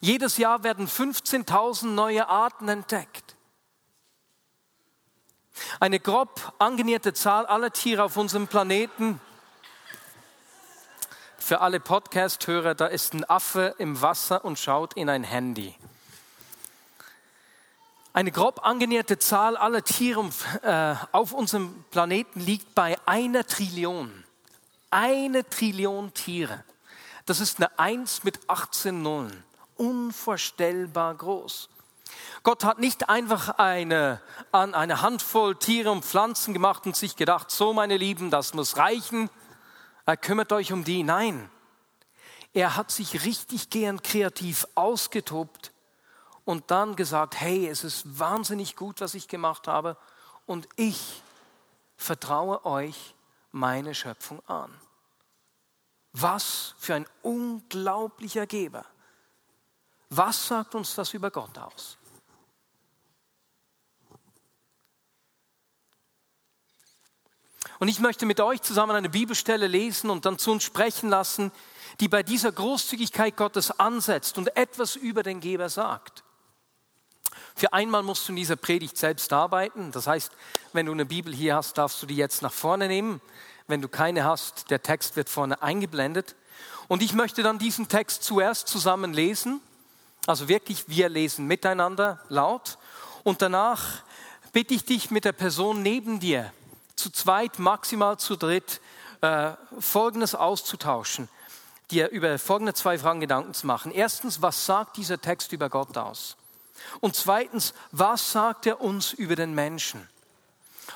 Jedes 0.00 0.38
Jahr 0.38 0.64
werden 0.64 0.88
15.000 0.88 1.88
neue 1.88 2.30
Arten 2.30 2.70
entdeckt. 2.70 3.36
Eine 5.80 6.00
grob 6.00 6.54
angenierte 6.58 7.12
Zahl 7.12 7.44
aller 7.44 7.74
Tiere 7.74 8.04
auf 8.04 8.16
unserem 8.16 8.48
Planeten. 8.48 9.20
Für 11.44 11.60
alle 11.60 11.80
Podcast-Hörer, 11.80 12.76
da 12.76 12.86
ist 12.86 13.14
ein 13.14 13.28
Affe 13.28 13.74
im 13.78 14.00
Wasser 14.00 14.44
und 14.44 14.60
schaut 14.60 14.94
in 14.94 15.08
ein 15.08 15.24
Handy. 15.24 15.74
Eine 18.12 18.30
grob 18.30 18.64
angenierte 18.64 19.18
Zahl 19.18 19.56
aller 19.56 19.82
Tiere 19.82 20.30
äh, 20.62 20.94
auf 21.10 21.32
unserem 21.32 21.84
Planeten 21.90 22.38
liegt 22.38 22.76
bei 22.76 22.96
einer 23.06 23.44
Trillion. 23.44 24.22
Eine 24.92 25.44
Trillion 25.50 26.14
Tiere. 26.14 26.62
Das 27.26 27.40
ist 27.40 27.58
eine 27.58 27.76
1 27.76 28.22
mit 28.22 28.38
18 28.48 29.02
Nullen 29.02 29.42
unvorstellbar 29.76 31.16
groß. 31.16 31.68
Gott 32.44 32.62
hat 32.62 32.78
nicht 32.78 33.08
einfach 33.08 33.58
eine, 33.58 34.20
an 34.52 34.74
eine 34.74 35.02
Handvoll 35.02 35.56
Tiere 35.56 35.90
und 35.90 36.04
Pflanzen 36.04 36.54
gemacht 36.54 36.86
und 36.86 36.94
sich 36.94 37.16
gedacht, 37.16 37.50
so 37.50 37.72
meine 37.72 37.96
Lieben, 37.96 38.30
das 38.30 38.54
muss 38.54 38.76
reichen, 38.76 39.28
kümmert 40.16 40.52
euch 40.52 40.72
um 40.72 40.84
die. 40.84 41.02
Nein, 41.02 41.50
er 42.52 42.76
hat 42.76 42.90
sich 42.90 43.24
richtig 43.24 43.70
gern 43.70 44.02
kreativ 44.02 44.66
ausgetobt 44.74 45.72
und 46.44 46.70
dann 46.70 46.96
gesagt, 46.96 47.40
hey, 47.40 47.68
es 47.68 47.84
ist 47.84 48.18
wahnsinnig 48.18 48.76
gut, 48.76 49.00
was 49.00 49.14
ich 49.14 49.28
gemacht 49.28 49.68
habe 49.68 49.96
und 50.46 50.68
ich 50.76 51.22
vertraue 51.96 52.64
euch 52.66 53.14
meine 53.52 53.94
Schöpfung 53.94 54.40
an. 54.48 54.72
Was 56.12 56.74
für 56.78 56.94
ein 56.94 57.06
unglaublicher 57.22 58.46
Geber. 58.46 58.84
Was 60.10 60.46
sagt 60.46 60.74
uns 60.74 60.94
das 60.94 61.14
über 61.14 61.30
Gott 61.30 61.56
aus? 61.56 61.96
Und 67.82 67.88
ich 67.88 67.98
möchte 67.98 68.26
mit 68.26 68.38
euch 68.38 68.62
zusammen 68.62 68.94
eine 68.94 69.08
Bibelstelle 69.08 69.66
lesen 69.66 70.08
und 70.08 70.24
dann 70.24 70.38
zu 70.38 70.52
uns 70.52 70.62
sprechen 70.62 71.10
lassen, 71.10 71.50
die 71.98 72.06
bei 72.06 72.22
dieser 72.22 72.52
Großzügigkeit 72.52 73.36
Gottes 73.36 73.72
ansetzt 73.72 74.38
und 74.38 74.56
etwas 74.56 74.94
über 74.94 75.24
den 75.24 75.40
Geber 75.40 75.68
sagt. 75.68 76.22
Für 77.56 77.72
einmal 77.72 78.04
musst 78.04 78.28
du 78.28 78.30
in 78.30 78.36
dieser 78.36 78.54
Predigt 78.54 78.96
selbst 78.96 79.32
arbeiten. 79.32 79.90
Das 79.90 80.06
heißt, 80.06 80.30
wenn 80.72 80.86
du 80.86 80.92
eine 80.92 81.06
Bibel 81.06 81.34
hier 81.34 81.56
hast, 81.56 81.76
darfst 81.76 82.00
du 82.00 82.06
die 82.06 82.14
jetzt 82.14 82.40
nach 82.40 82.52
vorne 82.52 82.86
nehmen. 82.86 83.20
Wenn 83.66 83.82
du 83.82 83.88
keine 83.88 84.22
hast, 84.22 84.70
der 84.70 84.84
Text 84.84 85.16
wird 85.16 85.28
vorne 85.28 85.60
eingeblendet. 85.60 86.36
Und 86.86 87.02
ich 87.02 87.14
möchte 87.14 87.42
dann 87.42 87.58
diesen 87.58 87.88
Text 87.88 88.22
zuerst 88.22 88.68
zusammen 88.68 89.12
lesen 89.12 89.60
also 90.26 90.48
wirklich, 90.48 90.84
wir 90.86 91.08
lesen 91.08 91.48
miteinander 91.48 92.20
laut 92.28 92.78
und 93.24 93.42
danach 93.42 94.04
bitte 94.52 94.72
ich 94.72 94.84
dich 94.84 95.10
mit 95.10 95.24
der 95.24 95.32
Person 95.32 95.82
neben 95.82 96.20
dir, 96.20 96.52
zu 96.96 97.10
zweit, 97.10 97.58
maximal 97.58 98.18
zu 98.18 98.36
dritt, 98.36 98.80
äh, 99.20 99.52
Folgendes 99.78 100.34
auszutauschen, 100.34 101.28
dir 101.90 102.10
über 102.10 102.38
folgende 102.38 102.74
zwei 102.74 102.98
Fragen 102.98 103.20
Gedanken 103.20 103.54
zu 103.54 103.66
machen. 103.66 103.92
Erstens, 103.92 104.42
was 104.42 104.66
sagt 104.66 104.96
dieser 104.96 105.20
Text 105.20 105.52
über 105.52 105.68
Gott 105.68 105.96
aus? 105.96 106.36
Und 107.00 107.14
zweitens, 107.14 107.74
was 107.92 108.32
sagt 108.32 108.66
er 108.66 108.80
uns 108.80 109.12
über 109.12 109.36
den 109.36 109.54
Menschen? 109.54 110.08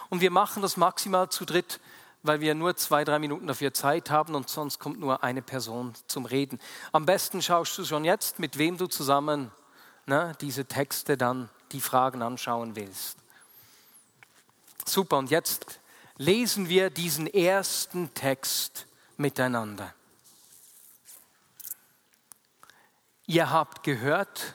Und 0.09 0.21
wir 0.21 0.31
machen 0.31 0.63
das 0.63 0.77
maximal 0.77 1.29
zu 1.29 1.45
dritt 1.45 1.81
weil 2.27 2.41
wir 2.41 2.55
nur 2.55 2.77
zwei, 2.77 3.05
drei 3.05 3.19
Minuten 3.19 3.47
dafür 3.47 3.73
Zeit 3.73 4.11
haben 4.11 4.35
und 4.35 4.49
sonst 4.49 4.79
kommt 4.79 4.99
nur 4.99 5.23
eine 5.23 5.43
Person 5.43 5.95
zum 6.07 6.27
Reden. 6.27 6.61
Am 6.93 7.07
besten 7.07 7.43
schaust 7.43 7.77
du 7.79 7.85
schon 7.85 8.05
jetzt, 8.05 8.39
mit 8.39 8.59
wem 8.59 8.77
du 8.77 8.87
zusammen 8.87 9.51
ne, 10.07 10.33
diese 10.41 10.65
Texte 10.65 11.17
dann, 11.17 11.49
die 11.73 11.81
Fragen 11.81 12.23
anschauen 12.23 12.77
willst. 12.77 13.19
Super, 14.85 15.19
und 15.19 15.31
jetzt 15.31 15.81
lesen 16.19 16.69
wir 16.69 16.91
diesen 16.91 17.27
ersten 17.27 18.13
Text 18.15 18.87
miteinander. 19.17 19.95
Ihr 23.27 23.51
habt 23.51 23.83
gehört, 23.83 24.55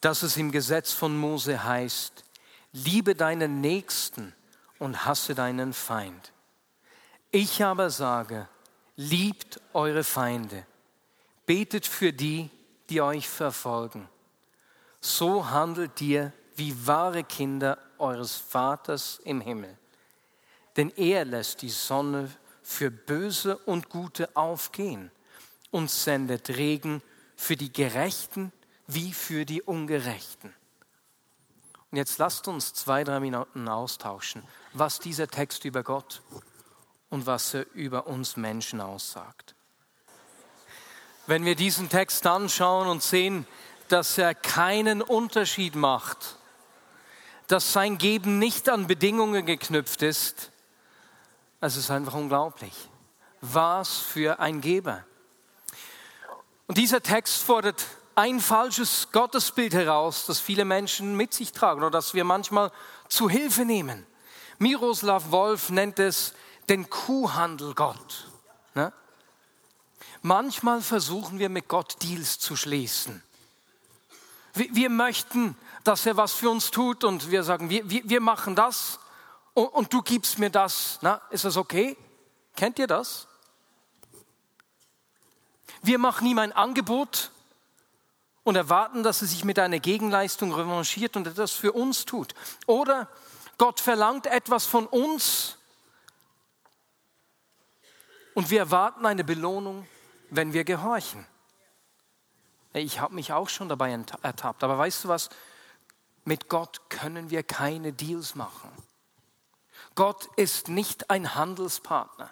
dass 0.00 0.22
es 0.22 0.36
im 0.36 0.52
Gesetz 0.52 0.92
von 0.92 1.16
Mose 1.16 1.64
heißt, 1.64 2.24
liebe 2.72 3.14
deinen 3.14 3.60
Nächsten 3.60 4.34
und 4.78 5.04
hasse 5.04 5.34
deinen 5.34 5.72
Feind. 5.72 6.32
Ich 7.30 7.64
aber 7.64 7.90
sage, 7.90 8.48
liebt 8.96 9.60
eure 9.72 10.04
Feinde, 10.04 10.66
betet 11.46 11.86
für 11.86 12.12
die, 12.12 12.50
die 12.90 13.00
euch 13.00 13.28
verfolgen. 13.28 14.08
So 15.00 15.50
handelt 15.50 16.00
ihr 16.00 16.32
wie 16.54 16.86
wahre 16.86 17.24
Kinder 17.24 17.78
eures 17.98 18.36
Vaters 18.36 19.20
im 19.24 19.40
Himmel. 19.40 19.76
Denn 20.76 20.90
er 20.96 21.24
lässt 21.24 21.62
die 21.62 21.70
Sonne 21.70 22.30
für 22.62 22.90
Böse 22.90 23.58
und 23.58 23.88
Gute 23.90 24.34
aufgehen 24.34 25.10
und 25.70 25.90
sendet 25.90 26.50
Regen 26.50 27.02
für 27.36 27.56
die 27.56 27.72
Gerechten 27.72 28.52
wie 28.86 29.12
für 29.12 29.44
die 29.44 29.62
Ungerechten. 29.62 30.54
Und 31.90 31.98
jetzt 31.98 32.18
lasst 32.18 32.48
uns 32.48 32.74
zwei, 32.74 33.04
drei 33.04 33.20
Minuten 33.20 33.68
austauschen, 33.68 34.42
was 34.72 34.98
dieser 34.98 35.28
Text 35.28 35.64
über 35.64 35.82
Gott 35.82 36.22
und 37.08 37.26
was 37.26 37.54
er 37.54 37.66
über 37.74 38.08
uns 38.08 38.36
Menschen 38.36 38.80
aussagt. 38.80 39.54
Wenn 41.26 41.44
wir 41.44 41.54
diesen 41.54 41.88
Text 41.88 42.26
anschauen 42.26 42.88
und 42.88 43.02
sehen, 43.02 43.46
dass 43.88 44.18
er 44.18 44.34
keinen 44.34 45.02
Unterschied 45.02 45.74
macht, 45.74 46.36
dass 47.46 47.72
sein 47.72 47.98
Geben 47.98 48.38
nicht 48.38 48.68
an 48.68 48.86
Bedingungen 48.86 49.46
geknüpft 49.46 50.02
ist, 50.02 50.50
es 51.64 51.76
ist 51.76 51.90
einfach 51.90 52.14
unglaublich. 52.14 52.72
Was 53.40 53.98
für 53.98 54.38
ein 54.38 54.60
Geber. 54.60 55.04
Und 56.66 56.78
dieser 56.78 57.02
Text 57.02 57.42
fordert 57.42 57.84
ein 58.14 58.40
falsches 58.40 59.08
Gottesbild 59.12 59.74
heraus, 59.74 60.26
das 60.26 60.40
viele 60.40 60.64
Menschen 60.64 61.16
mit 61.16 61.34
sich 61.34 61.52
tragen 61.52 61.80
oder 61.80 61.90
das 61.90 62.14
wir 62.14 62.24
manchmal 62.24 62.70
zu 63.08 63.28
Hilfe 63.28 63.64
nehmen. 63.64 64.06
Miroslav 64.58 65.30
Wolf 65.30 65.70
nennt 65.70 65.98
es 65.98 66.34
den 66.68 66.88
Kuhhandel 66.88 67.74
Gott. 67.74 68.28
Ne? 68.74 68.92
Manchmal 70.22 70.80
versuchen 70.80 71.38
wir 71.38 71.48
mit 71.48 71.68
Gott 71.68 71.96
Deals 72.02 72.38
zu 72.38 72.56
schließen. 72.56 73.22
Wir, 74.54 74.74
wir, 74.74 74.90
möchten, 74.90 75.56
dass 75.82 76.06
er 76.06 76.16
was 76.16 76.32
für 76.34 76.48
uns 76.48 76.70
tut 76.70 77.04
und 77.04 77.30
wir 77.30 77.42
sagen, 77.42 77.68
wir, 77.68 77.90
wir, 77.90 78.08
wir 78.08 78.20
machen 78.20 78.54
das 78.54 79.00
und, 79.54 79.66
und, 79.66 79.92
du 79.92 80.02
gibst 80.02 80.38
mir 80.38 80.50
das. 80.50 80.98
Na, 81.00 81.20
ist 81.30 81.44
das 81.44 81.56
okay? 81.56 81.96
Kennt 82.56 82.78
ihr 82.78 82.86
das? 82.86 83.26
Wir 85.82 85.98
machen 85.98 86.26
ihm 86.26 86.38
ein 86.38 86.52
Angebot 86.52 87.30
und 88.42 88.56
erwarten, 88.56 89.02
dass 89.02 89.22
er 89.22 89.28
sich 89.28 89.44
mit 89.44 89.58
einer 89.58 89.78
Gegenleistung 89.78 90.52
revanchiert 90.52 91.16
und 91.16 91.26
etwas 91.26 91.52
für 91.52 91.72
uns 91.72 92.04
tut. 92.04 92.34
Oder 92.66 93.08
Gott 93.58 93.80
verlangt 93.80 94.26
etwas 94.26 94.66
von 94.66 94.86
uns 94.86 95.56
und 98.34 98.50
wir 98.50 98.58
erwarten 98.58 99.06
eine 99.06 99.24
Belohnung, 99.24 99.86
wenn 100.30 100.52
wir 100.52 100.64
gehorchen. 100.64 101.26
Ich 102.72 102.98
habe 102.98 103.14
mich 103.14 103.32
auch 103.32 103.48
schon 103.48 103.68
dabei 103.68 103.92
ertappt, 104.22 104.64
aber 104.64 104.76
weißt 104.76 105.04
du 105.04 105.08
was? 105.08 105.30
Mit 106.24 106.48
Gott 106.48 106.90
können 106.90 107.30
wir 107.30 107.42
keine 107.44 107.92
Deals 107.92 108.34
machen. 108.34 108.70
Gott 109.94 110.28
ist 110.36 110.68
nicht 110.68 111.10
ein 111.10 111.34
Handelspartner. 111.34 112.30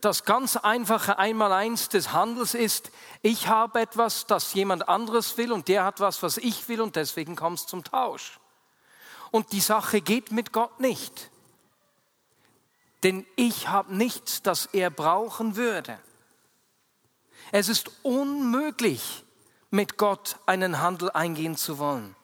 Das 0.00 0.24
ganz 0.24 0.56
einfache 0.56 1.18
Einmaleins 1.18 1.88
des 1.88 2.12
Handels 2.12 2.54
ist, 2.54 2.90
ich 3.22 3.48
habe 3.48 3.80
etwas, 3.80 4.26
das 4.26 4.52
jemand 4.52 4.88
anderes 4.88 5.38
will 5.38 5.52
und 5.52 5.68
der 5.68 5.84
hat 5.84 6.00
was, 6.00 6.22
was 6.22 6.36
ich 6.36 6.68
will 6.68 6.82
und 6.82 6.96
deswegen 6.96 7.34
kommt 7.34 7.60
es 7.60 7.66
zum 7.66 7.82
Tausch. 7.82 8.38
Und 9.30 9.52
die 9.52 9.60
Sache 9.60 10.02
geht 10.02 10.32
mit 10.32 10.52
Gott 10.52 10.80
nicht. 10.80 11.30
Denn 13.02 13.26
ich 13.36 13.68
habe 13.68 13.94
nichts, 13.94 14.42
das 14.42 14.66
er 14.66 14.90
brauchen 14.90 15.56
würde. 15.56 15.98
Es 17.52 17.68
ist 17.68 17.90
unmöglich, 18.02 19.24
mit 19.70 19.96
Gott 19.96 20.36
einen 20.46 20.80
Handel 20.80 21.10
eingehen 21.10 21.56
zu 21.56 21.78
wollen. 21.78 22.16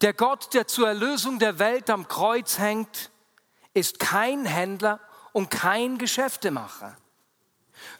Der 0.00 0.12
Gott, 0.12 0.54
der 0.54 0.66
zur 0.66 0.88
Erlösung 0.88 1.38
der 1.38 1.58
Welt 1.58 1.90
am 1.90 2.08
Kreuz 2.08 2.58
hängt, 2.58 3.10
ist 3.74 3.98
kein 3.98 4.44
Händler 4.44 5.00
und 5.32 5.50
kein 5.50 5.98
Geschäftemacher. 5.98 6.96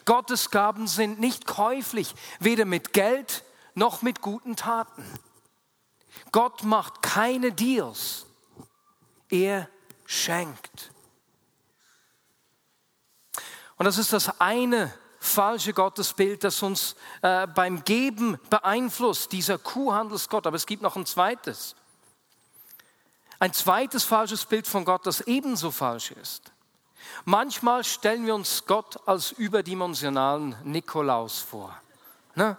Gottes 0.04 0.50
Gaben 0.50 0.86
sind 0.86 1.20
nicht 1.20 1.46
käuflich, 1.46 2.14
weder 2.40 2.64
mit 2.64 2.92
Geld 2.92 3.44
noch 3.74 4.02
mit 4.02 4.20
guten 4.20 4.56
Taten. 4.56 5.04
Gott 6.32 6.64
macht 6.64 7.02
keine 7.02 7.52
Deals, 7.52 8.26
er 9.30 9.68
schenkt. 10.04 10.90
Und 13.76 13.84
das 13.84 13.98
ist 13.98 14.12
das 14.12 14.40
eine 14.40 14.92
falsche 15.38 15.72
Gottesbild, 15.72 16.42
das 16.42 16.64
uns 16.64 16.96
äh, 17.22 17.46
beim 17.46 17.84
Geben 17.84 18.40
beeinflusst, 18.50 19.30
dieser 19.30 19.56
Kuhhandelsgott. 19.56 20.48
Aber 20.48 20.56
es 20.56 20.66
gibt 20.66 20.82
noch 20.82 20.96
ein 20.96 21.06
zweites. 21.06 21.76
Ein 23.38 23.52
zweites 23.52 24.02
falsches 24.02 24.46
Bild 24.46 24.66
von 24.66 24.84
Gott, 24.84 25.06
das 25.06 25.20
ebenso 25.20 25.70
falsch 25.70 26.10
ist. 26.10 26.50
Manchmal 27.24 27.84
stellen 27.84 28.26
wir 28.26 28.34
uns 28.34 28.66
Gott 28.66 28.98
als 29.06 29.30
überdimensionalen 29.30 30.56
Nikolaus 30.64 31.38
vor. 31.38 31.72
Ne? 32.34 32.56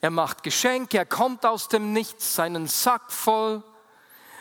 Er 0.00 0.10
macht 0.10 0.44
Geschenke, 0.44 0.98
er 0.98 1.06
kommt 1.06 1.44
aus 1.44 1.66
dem 1.66 1.92
Nichts, 1.92 2.36
seinen 2.36 2.68
Sack 2.68 3.10
voll, 3.10 3.64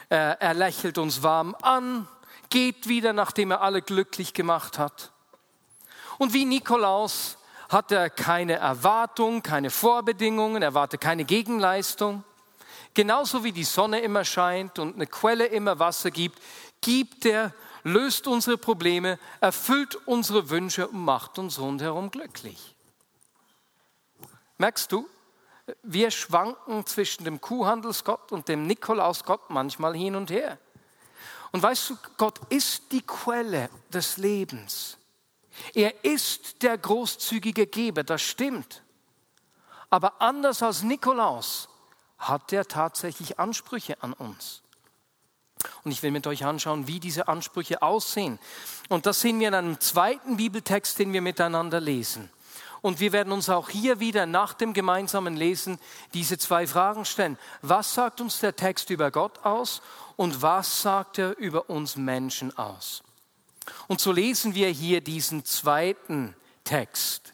er, 0.08 0.39
er 0.39 0.54
lächelt 0.54 1.00
uns 1.00 1.24
warm 1.24 1.56
an, 1.63 2.08
geht 2.52 2.88
wieder, 2.88 3.12
nachdem 3.12 3.50
er 3.50 3.62
alle 3.62 3.82
glücklich 3.82 4.36
gemacht 4.36 4.78
hat. 4.78 5.12
Und 6.17 6.34
wie 6.34 6.45
Nikolaus 6.45 7.38
hat 7.69 7.91
er 7.91 8.10
keine 8.10 8.54
Erwartung, 8.54 9.41
keine 9.41 9.69
Vorbedingungen, 9.69 10.62
er 10.62 10.69
erwartet 10.69 11.02
keine 11.02 11.26
Gegenleistung. 11.26 12.23
Genauso 12.93 13.43
wie 13.43 13.52
die 13.52 13.63
Sonne 13.63 13.99
immer 14.02 14.23
scheint 14.23 14.78
und 14.78 14.95
eine 14.95 15.08
Quelle 15.08 15.45
immer 15.47 15.80
Wasser 15.80 16.12
gibt, 16.12 16.39
gibt 16.82 17.26
er, 17.26 17.54
löst 17.84 18.28
unsere 18.28 18.58
Probleme, 18.58 19.17
erfüllt 19.41 19.95
unsere 20.06 20.49
Wünsche 20.49 20.88
und 20.88 21.04
macht 21.04 21.39
uns 21.39 21.60
rundherum 21.60 22.12
glücklich. 22.12 22.76
Merkst 24.58 24.91
du, 24.91 25.10
wir 25.82 26.12
schwanken 26.12 26.86
zwischen 26.86 27.23
dem 27.23 27.41
Kuhhandelsgott 27.41 28.32
und 28.32 28.47
dem 28.47 28.67
Nikolausgott 28.67 29.49
manchmal 29.49 29.95
hin 29.95 30.15
und 30.15 30.30
her. 30.30 30.60
Und 31.52 31.63
weißt 31.63 31.91
du, 31.91 31.97
Gott 32.17 32.39
ist 32.49 32.91
die 32.91 33.02
Quelle 33.02 33.69
des 33.91 34.17
Lebens. 34.17 34.97
Er 35.74 36.04
ist 36.04 36.62
der 36.63 36.78
großzügige 36.78 37.68
Geber, 37.68 38.04
das 38.04 38.22
stimmt. 38.22 38.84
Aber 39.89 40.22
anders 40.22 40.63
als 40.63 40.82
Nikolaus 40.84 41.70
hat 42.18 42.52
er 42.54 42.68
tatsächlich 42.68 43.39
Ansprüche 43.39 44.02
an 44.02 44.13
uns. 44.13 44.63
Und 45.84 45.92
ich 45.92 46.04
will 46.04 46.12
mit 46.12 46.28
euch 46.28 46.46
anschauen, 46.46 46.88
wie 46.88 47.00
diese 47.00 47.28
Ansprüche 47.28 47.82
aussehen. 47.82 48.39
Und 48.89 49.06
das 49.06 49.22
sehen 49.22 49.39
wir 49.39 49.48
in 49.50 49.54
einem 49.54 49.80
zweiten 49.80 50.38
Bibeltext, 50.38 51.00
den 51.00 51.13
wir 51.13 51.22
miteinander 51.22 51.80
lesen. 51.80 52.30
Und 52.82 53.00
wir 53.00 53.13
werden 53.13 53.32
uns 53.32 53.50
auch 53.50 53.70
hier 53.70 54.02
wieder 54.02 54.26
nach 54.26 54.54
dem 54.54 54.74
gemeinsamen 54.74 55.38
Lesen 55.38 55.80
diese 56.13 56.38
zwei 56.38 56.68
Fragen 56.68 57.06
stellen. 57.06 57.38
Was 57.62 57.94
sagt 57.94 58.20
uns 58.20 58.39
der 58.39 58.58
Text 58.58 58.89
über 58.89 59.10
Gott 59.10 59.46
aus 59.46 59.82
und 60.18 60.42
was 60.42 60.82
sagt 60.82 61.18
er 61.18 61.38
über 61.38 61.70
uns 61.70 61.96
Menschen 61.96 62.58
aus? 62.58 63.02
Und 63.88 64.02
so 64.02 64.12
lesen 64.12 64.56
wir 64.56 64.69
hier 64.69 65.02
diesen 65.02 65.45
zweiten 65.45 66.36
Text. 66.63 67.34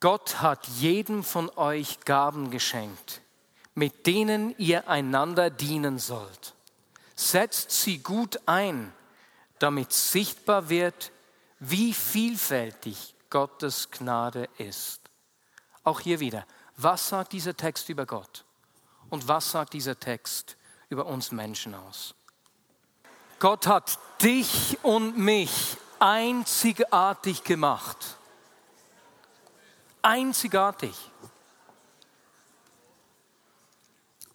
Gott 0.00 0.40
hat 0.40 0.66
jedem 0.66 1.22
von 1.22 1.50
euch 1.50 2.00
Gaben 2.00 2.50
geschenkt, 2.50 3.20
mit 3.74 4.06
denen 4.06 4.54
ihr 4.56 4.88
einander 4.88 5.50
dienen 5.50 5.98
sollt. 5.98 6.54
Setzt 7.14 7.70
sie 7.70 7.98
gut 7.98 8.40
ein, 8.46 8.92
damit 9.58 9.92
sichtbar 9.92 10.70
wird, 10.70 11.12
wie 11.58 11.92
vielfältig 11.92 13.14
Gottes 13.28 13.90
Gnade 13.90 14.48
ist. 14.56 15.00
Auch 15.84 16.00
hier 16.00 16.18
wieder, 16.20 16.46
was 16.76 17.10
sagt 17.10 17.32
dieser 17.32 17.56
Text 17.56 17.90
über 17.90 18.06
Gott? 18.06 18.44
Und 19.10 19.28
was 19.28 19.50
sagt 19.50 19.74
dieser 19.74 20.00
Text 20.00 20.56
über 20.88 21.04
uns 21.04 21.30
Menschen 21.30 21.74
aus? 21.74 22.14
Gott 23.40 23.66
hat 23.66 23.98
dich 24.22 24.78
und 24.82 25.18
mich 25.18 25.76
einzigartig 25.98 27.42
gemacht 27.42 28.16
einzigartig. 30.02 30.94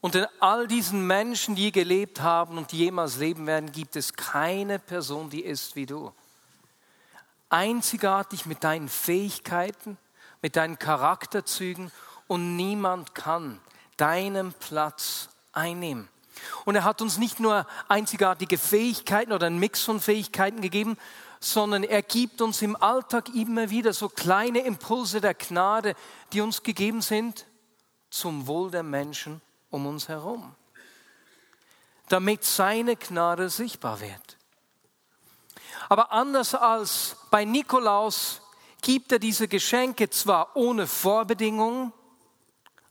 Und 0.02 0.16
in 0.16 0.28
all 0.40 0.68
diesen 0.68 1.08
Menschen, 1.08 1.56
die 1.56 1.72
gelebt 1.72 2.22
haben 2.22 2.58
und 2.58 2.72
die 2.72 2.78
jemals 2.78 3.18
leben 3.18 3.48
werden, 3.48 3.72
gibt 3.72 3.96
es 3.96 4.14
keine 4.14 4.78
Person, 4.78 5.30
die 5.30 5.44
ist 5.44 5.76
wie 5.76 5.86
du. 5.86 6.14
einzigartig 7.48 8.46
mit 8.46 8.64
deinen 8.64 8.90
Fähigkeiten, 8.90 9.98
mit 10.42 10.56
deinen 10.56 10.78
Charakterzügen 10.78 11.92
und 12.28 12.56
niemand 12.56 13.16
kann 13.16 13.62
deinen 13.98 14.52
Platz 14.54 15.30
einnehmen. 15.54 16.10
Und 16.66 16.76
er 16.76 16.84
hat 16.84 17.02
uns 17.02 17.18
nicht 17.18 17.40
nur 17.40 17.66
einzigartige 17.88 18.58
Fähigkeiten 18.58 19.32
oder 19.32 19.48
einen 19.48 19.60
Mix 19.60 19.84
von 19.84 20.00
Fähigkeiten 20.00 20.62
gegeben, 20.62 20.98
sondern 21.40 21.84
er 21.84 22.02
gibt 22.02 22.42
uns 22.42 22.62
im 22.62 22.76
Alltag 22.76 23.30
immer 23.36 23.70
wieder 23.70 23.94
so 23.94 24.10
kleine 24.10 24.60
Impulse 24.60 25.22
der 25.22 25.34
Gnade, 25.34 25.96
die 26.34 26.42
uns 26.42 26.64
gegeben 26.64 27.02
sind 27.02 27.46
zum 28.10 28.48
Wohl 28.48 28.72
der 28.72 28.84
Menschen 28.84 29.42
um 29.70 29.86
uns 29.86 30.08
herum, 30.08 30.56
damit 32.10 32.44
seine 32.44 32.96
Gnade 32.96 33.50
sichtbar 33.50 34.00
wird. 34.00 34.38
Aber 35.90 36.12
anders 36.12 36.56
als 36.56 37.18
bei 37.30 37.46
Nikolaus 37.46 38.42
gibt 38.82 39.12
er 39.12 39.20
diese 39.20 39.48
Geschenke 39.48 40.10
zwar 40.10 40.56
ohne 40.56 40.88
Vorbedingungen, 40.88 41.94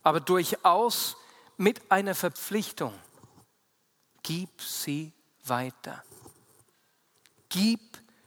aber 0.02 0.20
durchaus 0.20 1.16
mit 1.56 1.90
einer 1.90 2.14
Verpflichtung. 2.14 2.92
Gib 4.24 4.62
sie 4.62 5.12
weiter. 5.44 6.02
Gib 7.50 7.80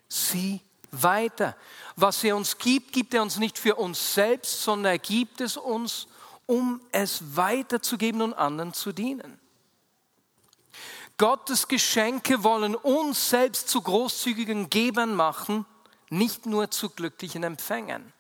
sie 0.08 0.62
weiter. 0.92 1.58
Was 1.96 2.24
er 2.24 2.38
uns 2.38 2.58
gibt, 2.58 2.94
gibt 2.94 3.14
er 3.16 3.24
uns 3.24 3.38
nicht 3.38 3.58
für 3.58 3.76
uns 3.76 4.14
selbst, 4.14 4.62
sondern 4.62 4.94
er 4.94 5.00
gibt 5.00 5.42
es 5.42 5.58
uns, 5.58 6.08
um 6.46 6.80
es 6.92 7.36
weiterzugeben 7.36 8.22
und 8.22 8.36
anderen 8.36 8.74
zu 8.74 8.94
dienen. 8.94 9.40
Gottes 11.18 11.68
Geschenke 11.68 12.44
wollen 12.44 12.76
uns 12.76 13.32
selbst 13.32 13.68
zu 13.68 13.82
großzügigen 13.82 14.70
Gebern 14.70 15.16
machen, 15.16 15.66
nicht 16.10 16.46
nur 16.46 16.70
zu 16.70 16.92
glücklichen 16.92 17.44
Empfängern. 17.44 18.14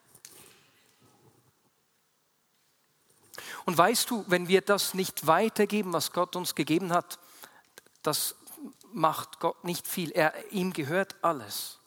Und 3.66 3.78
weißt 3.78 4.10
du, 4.10 4.26
wenn 4.28 4.48
wir 4.48 4.62
das 4.62 4.96
nicht 4.96 5.28
weitergeben, 5.28 5.94
was 5.94 6.12
Gott 6.12 6.36
uns 6.36 6.56
gegeben 6.56 6.92
hat, 6.92 7.20
das 8.08 8.36
macht 8.93 9.41
Gott 9.41 9.65
nicht 9.65 9.86
viel. 9.86 10.12
Er, 10.12 10.34
ihm 10.52 10.72
gehört 10.72 11.15
alles. 11.22 11.80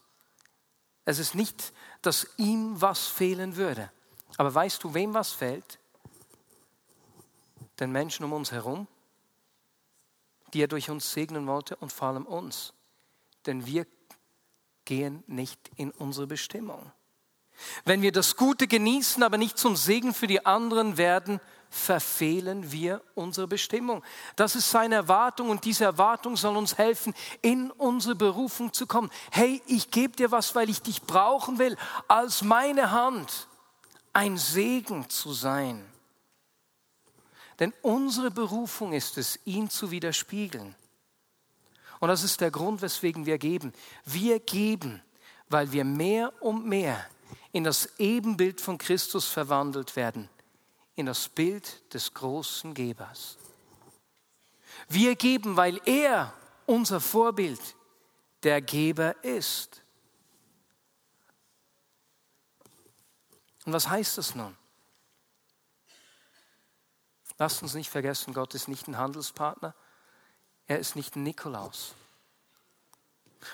Es 1.07 1.19
ist 1.19 1.35
nicht, 1.35 1.73
dass 2.03 2.27
ihm 2.37 2.79
was 2.81 3.07
fehlen 3.07 3.57
würde. 3.57 3.91
Aber 4.37 4.55
weißt 4.55 4.85
du, 4.85 4.93
wem 4.93 5.15
was 5.15 5.33
fehlt? 5.33 5.79
Den 7.79 7.91
Menschen 7.91 8.25
um 8.25 8.35
uns 8.35 8.53
herum, 8.53 8.87
die 10.53 10.63
er 10.63 10.69
durch 10.69 10.91
uns 10.91 11.11
segnen 11.11 11.47
wollte 11.47 11.77
und 11.77 11.91
vor 11.91 12.09
allem 12.09 12.27
uns. 12.27 12.75
Denn 13.47 13.65
wir 13.65 13.87
gehen 14.85 15.25
nicht 15.27 15.71
in 15.77 15.91
unsere 15.91 16.27
Bestimmung. 16.27 16.93
Wenn 17.87 18.03
wir 18.03 18.13
das 18.13 18.37
Gute 18.37 18.67
genießen, 18.67 19.23
aber 19.23 19.39
nicht 19.39 19.57
zum 19.57 19.75
Segen 19.75 20.13
für 20.13 20.27
die 20.27 20.45
anderen 20.45 20.99
werden, 20.99 21.41
verfehlen 21.71 22.73
wir 22.73 23.01
unsere 23.15 23.47
Bestimmung. 23.47 24.03
Das 24.35 24.57
ist 24.57 24.71
seine 24.71 24.97
Erwartung 24.97 25.51
und 25.51 25.65
diese 25.65 25.85
Erwartung 25.85 26.37
soll 26.37 26.57
uns 26.57 26.77
helfen, 26.77 27.15
in 27.43 27.71
unsere 27.71 28.17
Berufung 28.17 28.73
zu 28.73 28.89
kommen. 28.89 29.09
Hey, 29.31 29.63
ich 29.67 29.93
gebe 29.93 30.17
dir 30.17 30.33
was, 30.33 30.57
weil 30.57 30.69
ich 30.69 30.83
dich 30.83 31.03
brauchen 31.03 31.61
will, 31.61 31.77
als 32.09 32.43
meine 32.43 32.91
Hand 32.91 33.47
ein 34.13 34.37
Segen 34.37 35.09
zu 35.09 35.33
sein. 35.33 35.87
Denn 37.61 37.73
unsere 37.83 38.33
Berufung 38.33 38.93
ist 38.93 39.17
es, 39.17 39.39
ihn 39.45 39.71
zu 39.71 39.93
widerspiegeln. 39.93 40.75
Und 42.01 42.09
das 42.09 42.25
ist 42.25 42.41
der 42.41 42.51
Grund, 42.51 42.83
weswegen 42.83 43.27
wir 43.27 43.39
geben. 43.39 43.73
Wir 44.05 44.41
geben, 44.41 45.03
weil 45.49 45.71
wir 45.71 45.85
mehr 45.85 46.33
und 46.41 46.67
mehr 46.67 47.07
in 47.53 47.63
das 47.63 47.91
Ebenbild 47.99 48.61
von 48.61 48.77
Christus 48.79 49.27
verwandelt 49.27 49.95
werden 49.95 50.29
in 50.97 51.07
das 51.07 51.29
Bild 51.29 51.93
des 51.95 52.13
großen 52.13 52.75
Gebers. 52.75 53.37
Wir 54.89 55.17
geben, 55.17 55.57
weil 55.57 55.81
er 55.87 56.33
unser 56.67 57.01
Vorbild, 57.01 57.61
der 58.43 58.61
Geber 58.63 59.23
ist. 59.25 59.83
Und 63.65 63.73
was 63.73 63.89
heißt 63.89 64.19
das 64.19 64.35
nun? 64.35 64.57
Lasst 67.39 67.63
uns 67.63 67.75
nicht 67.75 67.91
vergessen, 67.91 68.35
Gott 68.35 68.55
ist 68.55 68.69
nicht 68.69 68.87
ein 68.89 68.99
Handelspartner, 68.99 69.75
er 70.67 70.79
ist 70.79 70.97
nicht 70.97 71.17
ein 71.17 71.23
Nikolaus. 71.23 71.95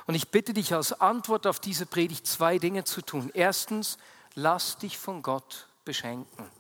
Und 0.07 0.14
ich 0.14 0.29
bitte 0.29 0.53
dich 0.53 0.75
als 0.75 0.92
Antwort 0.92 1.46
auf 1.46 1.61
diese 1.61 1.87
Predigt 1.87 2.27
zwei 2.27 2.59
Dinge 2.59 2.85
zu 2.85 3.03
tun. 3.03 3.31
Erstens, 3.33 3.99
lass 4.35 4.79
dich 4.79 4.99
von 4.99 5.22
Gott 5.22 5.68
beschenken. 5.85 6.51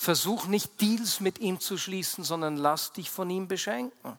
Versuch 0.00 0.46
nicht 0.46 0.80
Deals 0.80 1.20
mit 1.20 1.40
ihm 1.40 1.60
zu 1.60 1.76
schließen, 1.76 2.24
sondern 2.24 2.56
lass 2.56 2.94
dich 2.94 3.10
von 3.10 3.28
ihm 3.28 3.48
beschenken. 3.48 4.18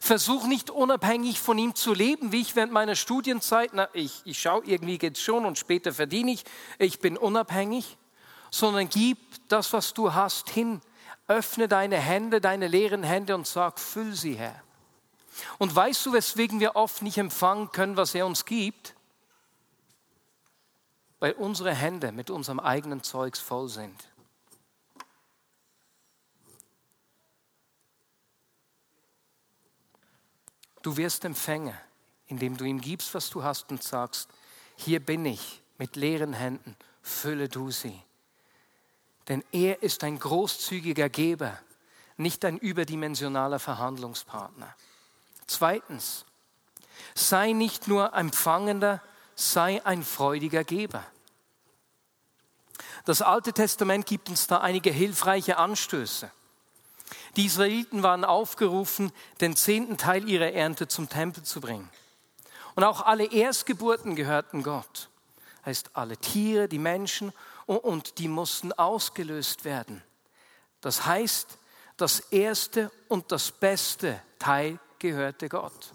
Versuch 0.00 0.46
nicht 0.46 0.70
unabhängig 0.70 1.40
von 1.40 1.58
ihm 1.58 1.74
zu 1.74 1.92
leben, 1.92 2.30
wie 2.30 2.40
ich 2.40 2.54
während 2.54 2.72
meiner 2.72 2.94
Studienzeit, 2.94 3.70
na, 3.72 3.88
ich, 3.94 4.22
ich 4.24 4.38
schaue, 4.38 4.64
irgendwie 4.64 4.98
geht's 4.98 5.20
schon 5.20 5.44
und 5.44 5.58
später 5.58 5.92
verdiene 5.92 6.30
ich, 6.30 6.44
ich 6.78 7.00
bin 7.00 7.18
unabhängig, 7.18 7.98
sondern 8.52 8.88
gib 8.88 9.18
das, 9.48 9.72
was 9.72 9.92
du 9.92 10.14
hast, 10.14 10.48
hin. 10.50 10.80
Öffne 11.26 11.66
deine 11.66 11.96
Hände, 11.96 12.40
deine 12.40 12.68
leeren 12.68 13.02
Hände 13.02 13.34
und 13.34 13.48
sag, 13.48 13.80
füll 13.80 14.14
sie, 14.14 14.34
Herr. 14.34 14.62
Und 15.58 15.74
weißt 15.74 16.06
du, 16.06 16.12
weswegen 16.12 16.60
wir 16.60 16.76
oft 16.76 17.02
nicht 17.02 17.18
empfangen 17.18 17.72
können, 17.72 17.96
was 17.96 18.14
er 18.14 18.24
uns 18.24 18.44
gibt? 18.44 18.94
Weil 21.18 21.32
unsere 21.32 21.74
Hände 21.74 22.12
mit 22.12 22.30
unserem 22.30 22.60
eigenen 22.60 23.02
Zeugs 23.02 23.40
voll 23.40 23.68
sind. 23.68 24.13
Du 30.84 30.98
wirst 30.98 31.24
Empfänger, 31.24 31.80
indem 32.26 32.58
du 32.58 32.64
ihm 32.64 32.78
gibst, 32.78 33.14
was 33.14 33.30
du 33.30 33.42
hast 33.42 33.70
und 33.70 33.82
sagst, 33.82 34.28
hier 34.76 35.00
bin 35.00 35.24
ich 35.24 35.62
mit 35.78 35.96
leeren 35.96 36.34
Händen, 36.34 36.76
fülle 37.00 37.48
du 37.48 37.70
sie. 37.70 37.98
Denn 39.28 39.42
er 39.50 39.82
ist 39.82 40.04
ein 40.04 40.18
großzügiger 40.18 41.08
Geber, 41.08 41.58
nicht 42.18 42.44
ein 42.44 42.58
überdimensionaler 42.58 43.58
Verhandlungspartner. 43.60 44.76
Zweitens, 45.46 46.26
sei 47.14 47.52
nicht 47.52 47.88
nur 47.88 48.12
empfangender, 48.12 49.02
sei 49.34 49.82
ein 49.86 50.02
freudiger 50.02 50.64
Geber. 50.64 51.02
Das 53.06 53.22
Alte 53.22 53.54
Testament 53.54 54.04
gibt 54.04 54.28
uns 54.28 54.46
da 54.48 54.58
einige 54.60 54.90
hilfreiche 54.90 55.56
Anstöße. 55.56 56.30
Die 57.36 57.46
Israeliten 57.46 58.02
waren 58.02 58.24
aufgerufen, 58.24 59.12
den 59.40 59.56
zehnten 59.56 59.96
Teil 59.96 60.28
ihrer 60.28 60.52
Ernte 60.52 60.86
zum 60.86 61.08
Tempel 61.08 61.42
zu 61.42 61.60
bringen. 61.60 61.90
Und 62.76 62.84
auch 62.84 63.00
alle 63.00 63.32
Erstgeburten 63.32 64.14
gehörten 64.14 64.62
Gott. 64.62 65.08
Heißt 65.66 65.90
alle 65.94 66.16
Tiere, 66.16 66.68
die 66.68 66.78
Menschen 66.78 67.32
und 67.66 68.18
die 68.18 68.28
mussten 68.28 68.72
ausgelöst 68.72 69.64
werden. 69.64 70.02
Das 70.80 71.06
heißt, 71.06 71.58
das 71.96 72.20
erste 72.20 72.90
und 73.08 73.32
das 73.32 73.50
beste 73.50 74.20
Teil 74.38 74.78
gehörte 74.98 75.48
Gott. 75.48 75.92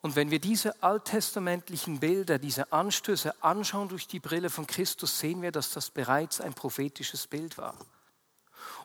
Und 0.00 0.16
wenn 0.16 0.30
wir 0.30 0.40
diese 0.40 0.82
alttestamentlichen 0.82 2.00
Bilder, 2.00 2.38
diese 2.38 2.72
Anstöße 2.72 3.42
anschauen 3.42 3.88
durch 3.88 4.06
die 4.06 4.20
Brille 4.20 4.50
von 4.50 4.66
Christus, 4.66 5.18
sehen 5.18 5.40
wir, 5.40 5.52
dass 5.52 5.70
das 5.70 5.88
bereits 5.88 6.42
ein 6.42 6.52
prophetisches 6.52 7.26
Bild 7.26 7.56
war 7.56 7.74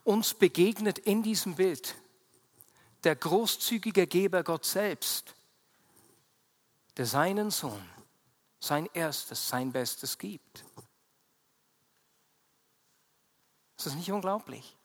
uns 0.03 0.33
begegnet 0.33 0.97
in 0.97 1.23
diesem 1.23 1.55
Bild 1.55 1.95
der 3.03 3.15
großzügige 3.15 4.07
Geber 4.07 4.43
Gott 4.43 4.65
selbst, 4.65 5.35
der 6.97 7.05
seinen 7.05 7.49
Sohn, 7.49 7.88
sein 8.59 8.89
erstes, 8.93 9.47
sein 9.47 9.71
Bestes 9.71 10.17
gibt. 10.17 10.65
Ist 13.77 13.85
das 13.85 13.95
nicht 13.95 14.12
unglaublich? 14.12 14.75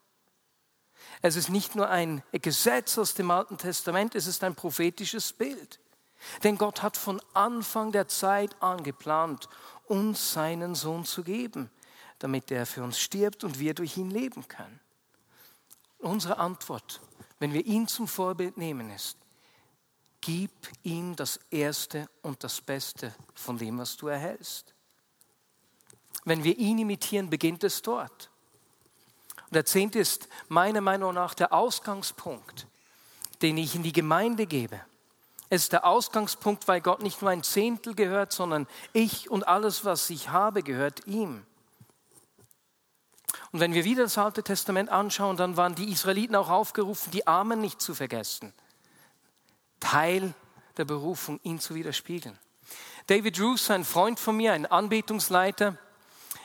Es 1.20 1.36
ist 1.36 1.48
nicht 1.48 1.74
nur 1.74 1.88
ein 1.88 2.22
Gesetz 2.32 2.96
aus 2.98 3.14
dem 3.14 3.30
Alten 3.30 3.58
Testament, 3.58 4.14
es 4.14 4.26
ist 4.26 4.44
ein 4.44 4.54
prophetisches 4.54 5.32
Bild. 5.32 5.80
Denn 6.42 6.56
Gott 6.56 6.82
hat 6.82 6.96
von 6.96 7.20
Anfang 7.34 7.92
der 7.92 8.08
Zeit 8.08 8.62
an 8.62 8.82
geplant, 8.82 9.48
uns 9.86 10.32
seinen 10.32 10.74
Sohn 10.74 11.04
zu 11.04 11.22
geben, 11.24 11.70
damit 12.18 12.50
er 12.50 12.66
für 12.66 12.82
uns 12.82 12.98
stirbt 12.98 13.44
und 13.44 13.58
wir 13.58 13.74
durch 13.74 13.96
ihn 13.96 14.10
leben 14.10 14.46
können. 14.48 14.80
Unsere 16.04 16.38
Antwort, 16.38 17.00
wenn 17.38 17.54
wir 17.54 17.64
ihn 17.64 17.88
zum 17.88 18.06
Vorbild 18.06 18.58
nehmen, 18.58 18.90
ist, 18.90 19.16
gib 20.20 20.50
ihm 20.82 21.16
das 21.16 21.40
Erste 21.50 22.08
und 22.20 22.44
das 22.44 22.60
Beste 22.60 23.14
von 23.34 23.56
dem, 23.56 23.78
was 23.78 23.96
du 23.96 24.08
erhältst. 24.08 24.74
Wenn 26.24 26.44
wir 26.44 26.58
ihn 26.58 26.78
imitieren, 26.78 27.30
beginnt 27.30 27.64
es 27.64 27.80
dort. 27.80 28.30
Und 29.46 29.54
der 29.54 29.64
Zehnte 29.64 29.98
ist 29.98 30.28
meiner 30.48 30.82
Meinung 30.82 31.14
nach 31.14 31.32
der 31.32 31.54
Ausgangspunkt, 31.54 32.66
den 33.40 33.56
ich 33.56 33.74
in 33.74 33.82
die 33.82 33.92
Gemeinde 33.92 34.46
gebe. 34.46 34.80
Es 35.48 35.62
ist 35.62 35.72
der 35.72 35.86
Ausgangspunkt, 35.86 36.68
weil 36.68 36.82
Gott 36.82 37.02
nicht 37.02 37.22
nur 37.22 37.30
ein 37.30 37.42
Zehntel 37.42 37.94
gehört, 37.94 38.32
sondern 38.32 38.66
ich 38.92 39.30
und 39.30 39.48
alles, 39.48 39.86
was 39.86 40.10
ich 40.10 40.28
habe, 40.28 40.62
gehört 40.62 41.06
ihm. 41.06 41.46
Und 43.52 43.60
wenn 43.60 43.74
wir 43.74 43.84
wieder 43.84 44.04
das 44.04 44.18
Alte 44.18 44.42
Testament 44.42 44.90
anschauen, 44.90 45.36
dann 45.36 45.56
waren 45.56 45.74
die 45.74 45.90
Israeliten 45.90 46.36
auch 46.36 46.50
aufgerufen, 46.50 47.10
die 47.10 47.26
Armen 47.26 47.60
nicht 47.60 47.80
zu 47.80 47.94
vergessen. 47.94 48.52
Teil 49.80 50.34
der 50.76 50.84
Berufung, 50.84 51.40
ihn 51.42 51.60
zu 51.60 51.74
widerspiegeln. 51.74 52.38
David 53.06 53.38
Roos, 53.40 53.70
ein 53.70 53.84
Freund 53.84 54.18
von 54.18 54.36
mir, 54.36 54.52
ein 54.52 54.66
Anbetungsleiter, 54.66 55.76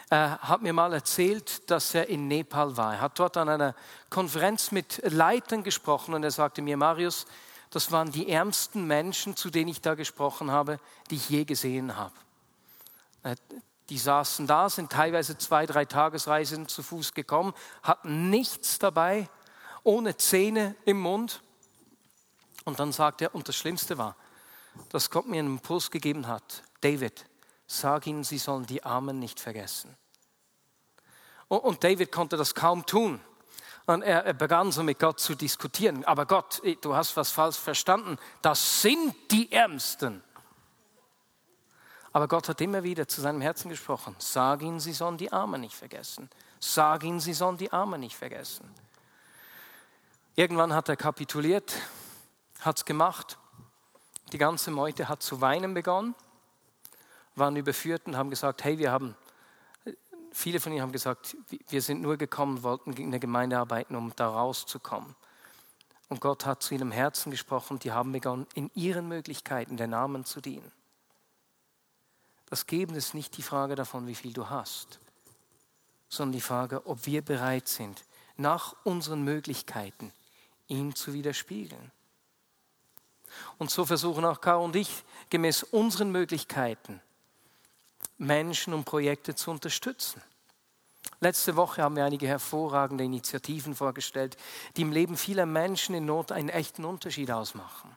äh, 0.09 0.15
hat 0.15 0.61
mir 0.61 0.73
mal 0.73 0.91
erzählt, 0.93 1.69
dass 1.69 1.93
er 1.93 2.09
in 2.09 2.27
Nepal 2.27 2.75
war. 2.75 2.95
Er 2.95 3.01
hat 3.01 3.19
dort 3.19 3.37
an 3.37 3.47
einer 3.47 3.75
Konferenz 4.09 4.71
mit 4.71 5.01
Leitern 5.05 5.63
gesprochen 5.63 6.13
und 6.13 6.23
er 6.23 6.31
sagte 6.31 6.61
mir, 6.61 6.77
Marius, 6.77 7.27
das 7.69 7.91
waren 7.91 8.11
die 8.11 8.29
ärmsten 8.29 8.87
Menschen, 8.87 9.35
zu 9.35 9.49
denen 9.51 9.69
ich 9.69 9.81
da 9.81 9.93
gesprochen 9.93 10.51
habe, 10.51 10.79
die 11.09 11.15
ich 11.15 11.29
je 11.29 11.45
gesehen 11.45 11.95
habe. 11.95 12.15
Die 13.89 13.97
saßen 13.97 14.45
da, 14.45 14.69
sind 14.69 14.91
teilweise 14.91 15.37
zwei, 15.37 15.65
drei 15.65 15.85
Tagesreisen 15.85 16.67
zu 16.67 16.83
Fuß 16.83 17.13
gekommen, 17.13 17.53
hatten 17.81 18.29
nichts 18.29 18.79
dabei, 18.79 19.27
ohne 19.83 20.15
Zähne 20.15 20.75
im 20.85 20.99
Mund. 20.99 21.41
Und 22.65 22.79
dann 22.79 22.91
sagt 22.91 23.21
er, 23.21 23.33
und 23.33 23.47
das 23.47 23.55
Schlimmste 23.55 23.97
war, 23.97 24.15
dass 24.89 25.09
Gott 25.09 25.27
mir 25.27 25.39
einen 25.39 25.57
Impuls 25.57 25.89
gegeben 25.89 26.27
hat, 26.27 26.63
David, 26.81 27.25
sag 27.65 28.05
ihnen, 28.05 28.23
sie 28.23 28.37
sollen 28.37 28.65
die 28.67 28.83
Armen 28.83 29.19
nicht 29.19 29.39
vergessen. 29.39 29.95
Und 31.47 31.83
David 31.83 32.11
konnte 32.11 32.37
das 32.37 32.53
kaum 32.53 32.85
tun. 32.85 33.19
Und 33.87 34.03
er 34.03 34.35
begann 34.35 34.71
so 34.71 34.83
mit 34.83 34.99
Gott 34.99 35.19
zu 35.19 35.33
diskutieren. 35.33 36.05
Aber 36.05 36.27
Gott, 36.27 36.61
du 36.81 36.95
hast 36.95 37.17
was 37.17 37.31
falsch 37.31 37.57
verstanden. 37.57 38.17
Das 38.43 38.83
sind 38.83 39.15
die 39.31 39.51
Ärmsten. 39.51 40.23
Aber 42.19 42.27
Gott 42.27 42.49
hat 42.49 42.59
immer 42.59 42.83
wieder 42.83 43.07
zu 43.07 43.21
seinem 43.21 43.39
Herzen 43.39 43.69
gesprochen. 43.69 44.13
Sag 44.19 44.61
ihnen, 44.61 44.81
sie 44.81 44.91
sollen 44.91 45.15
die 45.15 45.31
Armen 45.31 45.61
nicht 45.61 45.73
vergessen. 45.73 46.29
Sag 46.59 47.05
ihnen, 47.05 47.21
sie 47.21 47.33
sollen 47.33 47.55
die 47.55 47.71
Armen 47.71 48.01
nicht 48.01 48.17
vergessen. 48.17 48.69
Irgendwann 50.35 50.73
hat 50.73 50.89
er 50.89 50.97
kapituliert, 50.97 51.73
hat 52.59 52.75
es 52.75 52.83
gemacht. 52.83 53.37
Die 54.33 54.37
ganze 54.37 54.69
Meute 54.69 55.07
hat 55.07 55.23
zu 55.23 55.39
weinen 55.39 55.73
begonnen, 55.73 56.13
waren 57.35 57.55
überführt 57.55 58.01
und 58.05 58.17
haben 58.17 58.29
gesagt, 58.29 58.65
hey, 58.65 58.77
wir 58.77 58.91
haben, 58.91 59.15
viele 60.33 60.59
von 60.59 60.73
ihnen 60.73 60.81
haben 60.81 60.91
gesagt, 60.91 61.37
wir 61.69 61.81
sind 61.81 62.01
nur 62.01 62.17
gekommen, 62.17 62.63
wollten 62.63 62.91
in 62.91 63.11
der 63.11 63.21
Gemeinde 63.21 63.57
arbeiten, 63.57 63.95
um 63.95 64.11
da 64.17 64.27
rauszukommen. 64.27 65.15
Und 66.09 66.19
Gott 66.19 66.45
hat 66.45 66.63
zu 66.63 66.75
ihrem 66.75 66.91
Herzen 66.91 67.31
gesprochen, 67.31 67.79
die 67.79 67.93
haben 67.93 68.11
begonnen, 68.11 68.45
in 68.55 68.69
ihren 68.75 69.07
Möglichkeiten 69.07 69.77
der 69.77 69.87
Namen 69.87 70.25
zu 70.25 70.41
dienen. 70.41 70.69
Das 72.49 72.65
Geben 72.65 72.95
ist 72.95 73.13
nicht 73.13 73.37
die 73.37 73.43
Frage 73.43 73.75
davon, 73.75 74.07
wie 74.07 74.15
viel 74.15 74.33
du 74.33 74.49
hast, 74.49 74.99
sondern 76.09 76.33
die 76.33 76.41
Frage, 76.41 76.85
ob 76.87 77.05
wir 77.05 77.21
bereit 77.21 77.67
sind, 77.67 78.03
nach 78.37 78.75
unseren 78.83 79.23
Möglichkeiten 79.23 80.11
ihm 80.67 80.95
zu 80.95 81.13
widerspiegeln. 81.13 81.91
Und 83.57 83.69
so 83.69 83.85
versuchen 83.85 84.25
auch 84.25 84.41
Caro 84.41 84.63
und 84.63 84.75
ich, 84.75 85.03
gemäß 85.29 85.63
unseren 85.63 86.11
Möglichkeiten, 86.11 87.01
Menschen 88.17 88.73
und 88.73 88.85
Projekte 88.85 89.35
zu 89.35 89.51
unterstützen. 89.51 90.21
Letzte 91.21 91.55
Woche 91.55 91.83
haben 91.83 91.95
wir 91.95 92.05
einige 92.05 92.27
hervorragende 92.27 93.03
Initiativen 93.03 93.75
vorgestellt, 93.75 94.37
die 94.75 94.81
im 94.81 94.91
Leben 94.91 95.17
vieler 95.17 95.45
Menschen 95.45 95.95
in 95.95 96.05
Not 96.05 96.31
einen 96.31 96.49
echten 96.49 96.85
Unterschied 96.85 97.29
ausmachen. 97.29 97.95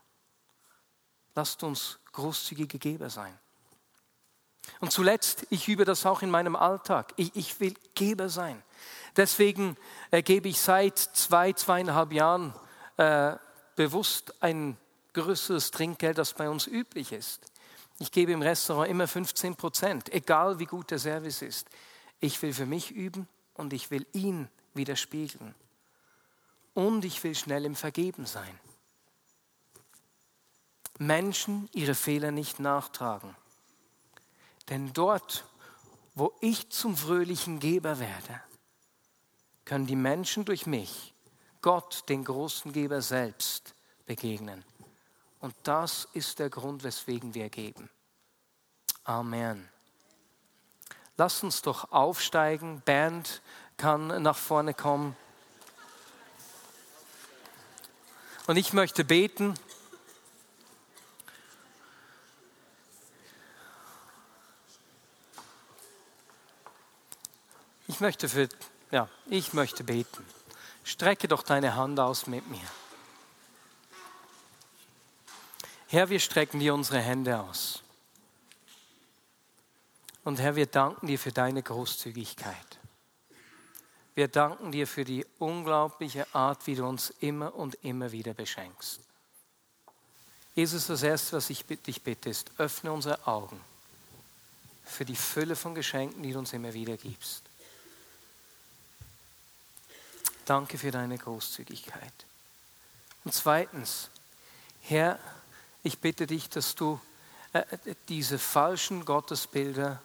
Lasst 1.35 1.63
uns 1.63 1.99
großzügige 2.13 2.79
Geber 2.79 3.09
sein. 3.09 3.39
Und 4.81 4.93
zuletzt, 4.93 5.47
ich 5.51 5.69
übe 5.69 5.85
das 5.85 6.07
auch 6.07 6.23
in 6.23 6.31
meinem 6.31 6.57
Alltag. 6.57 7.13
Ich, 7.17 7.35
ich 7.35 7.61
will 7.61 7.75
Geber 7.95 8.29
sein. 8.29 8.63
Deswegen 9.17 9.77
äh, 10.11 10.23
gebe 10.23 10.49
ich 10.49 10.61
seit 10.61 10.99
zwei, 10.99 11.53
zweieinhalb 11.53 12.13
Jahren 12.13 12.55
äh, 12.97 13.35
bewusst 13.77 14.43
ein 14.43 14.77
größeres 15.13 15.71
Trinkgeld, 15.71 16.19
das 16.19 16.33
bei 16.33 16.49
uns 16.49 16.67
üblich 16.67 17.13
ist. 17.13 17.41
Ich 17.99 18.11
gebe 18.11 18.33
im 18.33 18.43
Restaurant 18.43 18.91
immer 18.91 19.07
15 19.07 19.55
Prozent, 19.55 20.13
egal 20.13 20.59
wie 20.59 20.67
gut 20.67 20.91
der 20.91 20.99
Service 20.99 21.43
ist. 21.43 21.69
Ich 22.21 22.41
will 22.43 22.55
für 22.55 22.67
mich 22.67 22.91
üben 22.91 23.29
und 23.55 23.73
ich 23.73 23.91
will 23.91 24.07
ihn 24.13 24.49
widerspiegeln. 24.75 25.55
Und 26.75 27.05
ich 27.05 27.23
will 27.23 27.35
schnell 27.35 27.65
im 27.67 27.77
Vergeben 27.77 28.25
sein. 28.25 28.59
Menschen 30.99 31.69
ihre 31.73 31.95
Fehler 31.95 32.31
nicht 32.31 32.61
nachtragen. 32.61 33.37
Denn 34.69 34.93
dort, 34.93 35.45
wo 36.15 36.33
ich 36.41 36.71
zum 36.71 36.97
fröhlichen 36.97 37.59
Geber 37.59 37.99
werde, 37.99 38.41
können 39.65 39.87
die 39.87 39.97
Menschen 39.97 40.45
durch 40.45 40.67
mich 40.67 41.15
Gott, 41.63 42.09
den 42.09 42.25
großen 42.25 42.73
Geber 42.73 43.01
selbst, 43.03 43.75
begegnen. 44.05 44.65
Und 45.39 45.55
das 45.63 46.09
ist 46.13 46.39
der 46.39 46.51
Grund, 46.51 46.83
weswegen 46.83 47.35
wir 47.35 47.49
geben. 47.49 47.89
Amen. 49.05 49.69
Lass 51.17 51.43
uns 51.43 51.63
doch 51.63 51.93
aufsteigen. 51.93 52.81
Bernd 52.85 53.43
kann 53.77 54.23
nach 54.23 54.37
vorne 54.37 54.75
kommen. 54.75 55.17
Und 58.47 58.57
ich 58.57 58.73
möchte 58.73 59.05
beten. 59.05 59.55
Möchte 68.03 68.29
für, 68.29 68.49
ja, 68.91 69.09
ich 69.27 69.55
möchte 69.55 69.85
beten. 69.85 70.27
Strecke 70.85 71.29
doch 71.29 71.43
deine 71.43 71.77
Hand 71.77 71.99
aus 71.99 72.27
mit 72.27 72.47
mir. 72.49 72.69
Herr, 75.87 76.11
wir 76.11 76.21
strecken 76.21 76.61
dir 76.61 76.75
unsere 76.75 77.01
Hände 77.01 77.39
aus. 77.39 77.83
Und 80.25 80.41
Herr, 80.41 80.57
wir 80.57 80.67
danken 80.67 81.07
dir 81.07 81.19
für 81.19 81.33
deine 81.33 81.63
Großzügigkeit. 81.63 82.79
Wir 84.15 84.29
danken 84.29 84.73
dir 84.73 84.87
für 84.87 85.05
die 85.05 85.25
unglaubliche 85.39 86.27
Art, 86.35 86.67
wie 86.67 86.75
du 86.75 86.85
uns 86.85 87.11
immer 87.21 87.55
und 87.55 87.77
immer 87.83 88.13
wieder 88.13 88.35
beschenkst. 88.35 89.01
Jesus, 90.55 90.87
das 90.87 91.03
Erste, 91.03 91.37
was 91.37 91.49
ich 91.51 91.65
dich 91.65 92.03
bitte, 92.03 92.29
ist, 92.29 92.51
öffne 92.59 92.93
unsere 92.93 93.27
Augen 93.27 93.61
für 94.85 95.05
die 95.05 95.17
Fülle 95.17 95.57
von 95.57 95.75
Geschenken, 95.75 96.23
die 96.23 96.33
du 96.33 96.39
uns 96.41 96.53
immer 96.53 96.75
wieder 96.75 96.97
gibst. 96.97 97.43
Danke 100.45 100.79
für 100.79 100.91
deine 100.91 101.19
Großzügigkeit. 101.19 102.27
Und 103.25 103.33
zweitens, 103.33 104.11
Herr, 104.81 105.19
ich 105.83 105.99
bitte 106.01 106.27
dich, 106.27 106.49
dass 106.49 106.75
du 106.75 107.01
äh, 107.53 107.65
diese 108.09 108.39
falschen 108.39 109.05
Gottesbilder, 109.05 110.03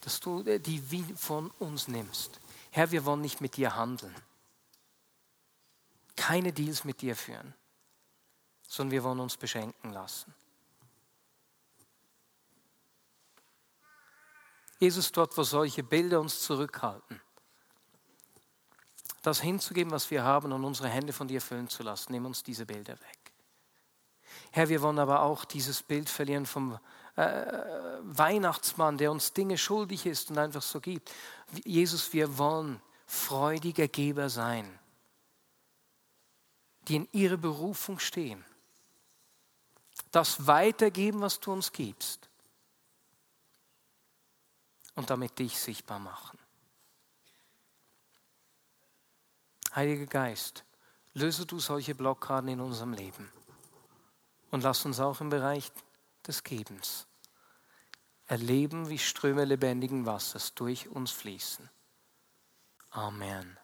dass 0.00 0.20
du 0.20 0.42
äh, 0.42 0.58
die 0.58 0.82
von 1.16 1.50
uns 1.58 1.88
nimmst. 1.88 2.40
Herr, 2.70 2.90
wir 2.90 3.04
wollen 3.04 3.20
nicht 3.20 3.40
mit 3.40 3.56
dir 3.56 3.76
handeln, 3.76 4.14
keine 6.16 6.52
Deals 6.52 6.84
mit 6.84 7.00
dir 7.00 7.16
führen, 7.16 7.54
sondern 8.66 8.92
wir 8.92 9.04
wollen 9.04 9.20
uns 9.20 9.36
beschenken 9.36 9.92
lassen. 9.92 10.34
Jesus, 14.80 15.10
dort, 15.10 15.36
wo 15.36 15.42
solche 15.42 15.82
Bilder 15.82 16.20
uns 16.20 16.40
zurückhalten, 16.40 17.20
das 19.22 19.40
hinzugeben, 19.40 19.92
was 19.92 20.10
wir 20.10 20.22
haben 20.22 20.52
und 20.52 20.64
unsere 20.64 20.88
Hände 20.88 21.12
von 21.12 21.28
dir 21.28 21.40
füllen 21.40 21.68
zu 21.68 21.82
lassen, 21.82 22.12
nimm 22.12 22.26
uns 22.26 22.42
diese 22.42 22.66
Bilder 22.66 22.94
weg. 22.94 23.32
Herr, 24.50 24.68
wir 24.68 24.82
wollen 24.82 24.98
aber 24.98 25.22
auch 25.22 25.44
dieses 25.44 25.82
Bild 25.82 26.08
verlieren 26.08 26.46
vom 26.46 26.78
äh, 27.16 27.52
Weihnachtsmann, 28.02 28.96
der 28.98 29.10
uns 29.10 29.32
Dinge 29.32 29.58
schuldig 29.58 30.06
ist 30.06 30.30
und 30.30 30.38
einfach 30.38 30.62
so 30.62 30.80
gibt. 30.80 31.12
Jesus, 31.64 32.12
wir 32.12 32.38
wollen 32.38 32.80
freudige 33.06 33.88
Geber 33.88 34.28
sein, 34.28 34.78
die 36.82 36.96
in 36.96 37.08
ihrer 37.12 37.36
Berufung 37.36 37.98
stehen. 37.98 38.44
Das 40.10 40.46
weitergeben, 40.46 41.20
was 41.20 41.40
du 41.40 41.52
uns 41.52 41.72
gibst. 41.72 42.28
Und 44.94 45.10
damit 45.10 45.38
dich 45.38 45.58
sichtbar 45.58 45.98
machen. 45.98 46.37
Heiliger 49.78 50.06
Geist, 50.06 50.64
löse 51.14 51.46
du 51.46 51.60
solche 51.60 51.94
Blockaden 51.94 52.48
in 52.48 52.60
unserem 52.60 52.94
Leben. 52.94 53.30
Und 54.50 54.64
lass 54.64 54.84
uns 54.84 54.98
auch 54.98 55.20
im 55.20 55.30
Bereich 55.30 55.70
des 56.26 56.42
Gebens 56.42 57.06
erleben, 58.26 58.88
wie 58.88 58.98
Ströme 58.98 59.44
lebendigen 59.44 60.04
Wassers 60.04 60.52
durch 60.54 60.88
uns 60.88 61.12
fließen. 61.12 61.70
Amen. 62.90 63.57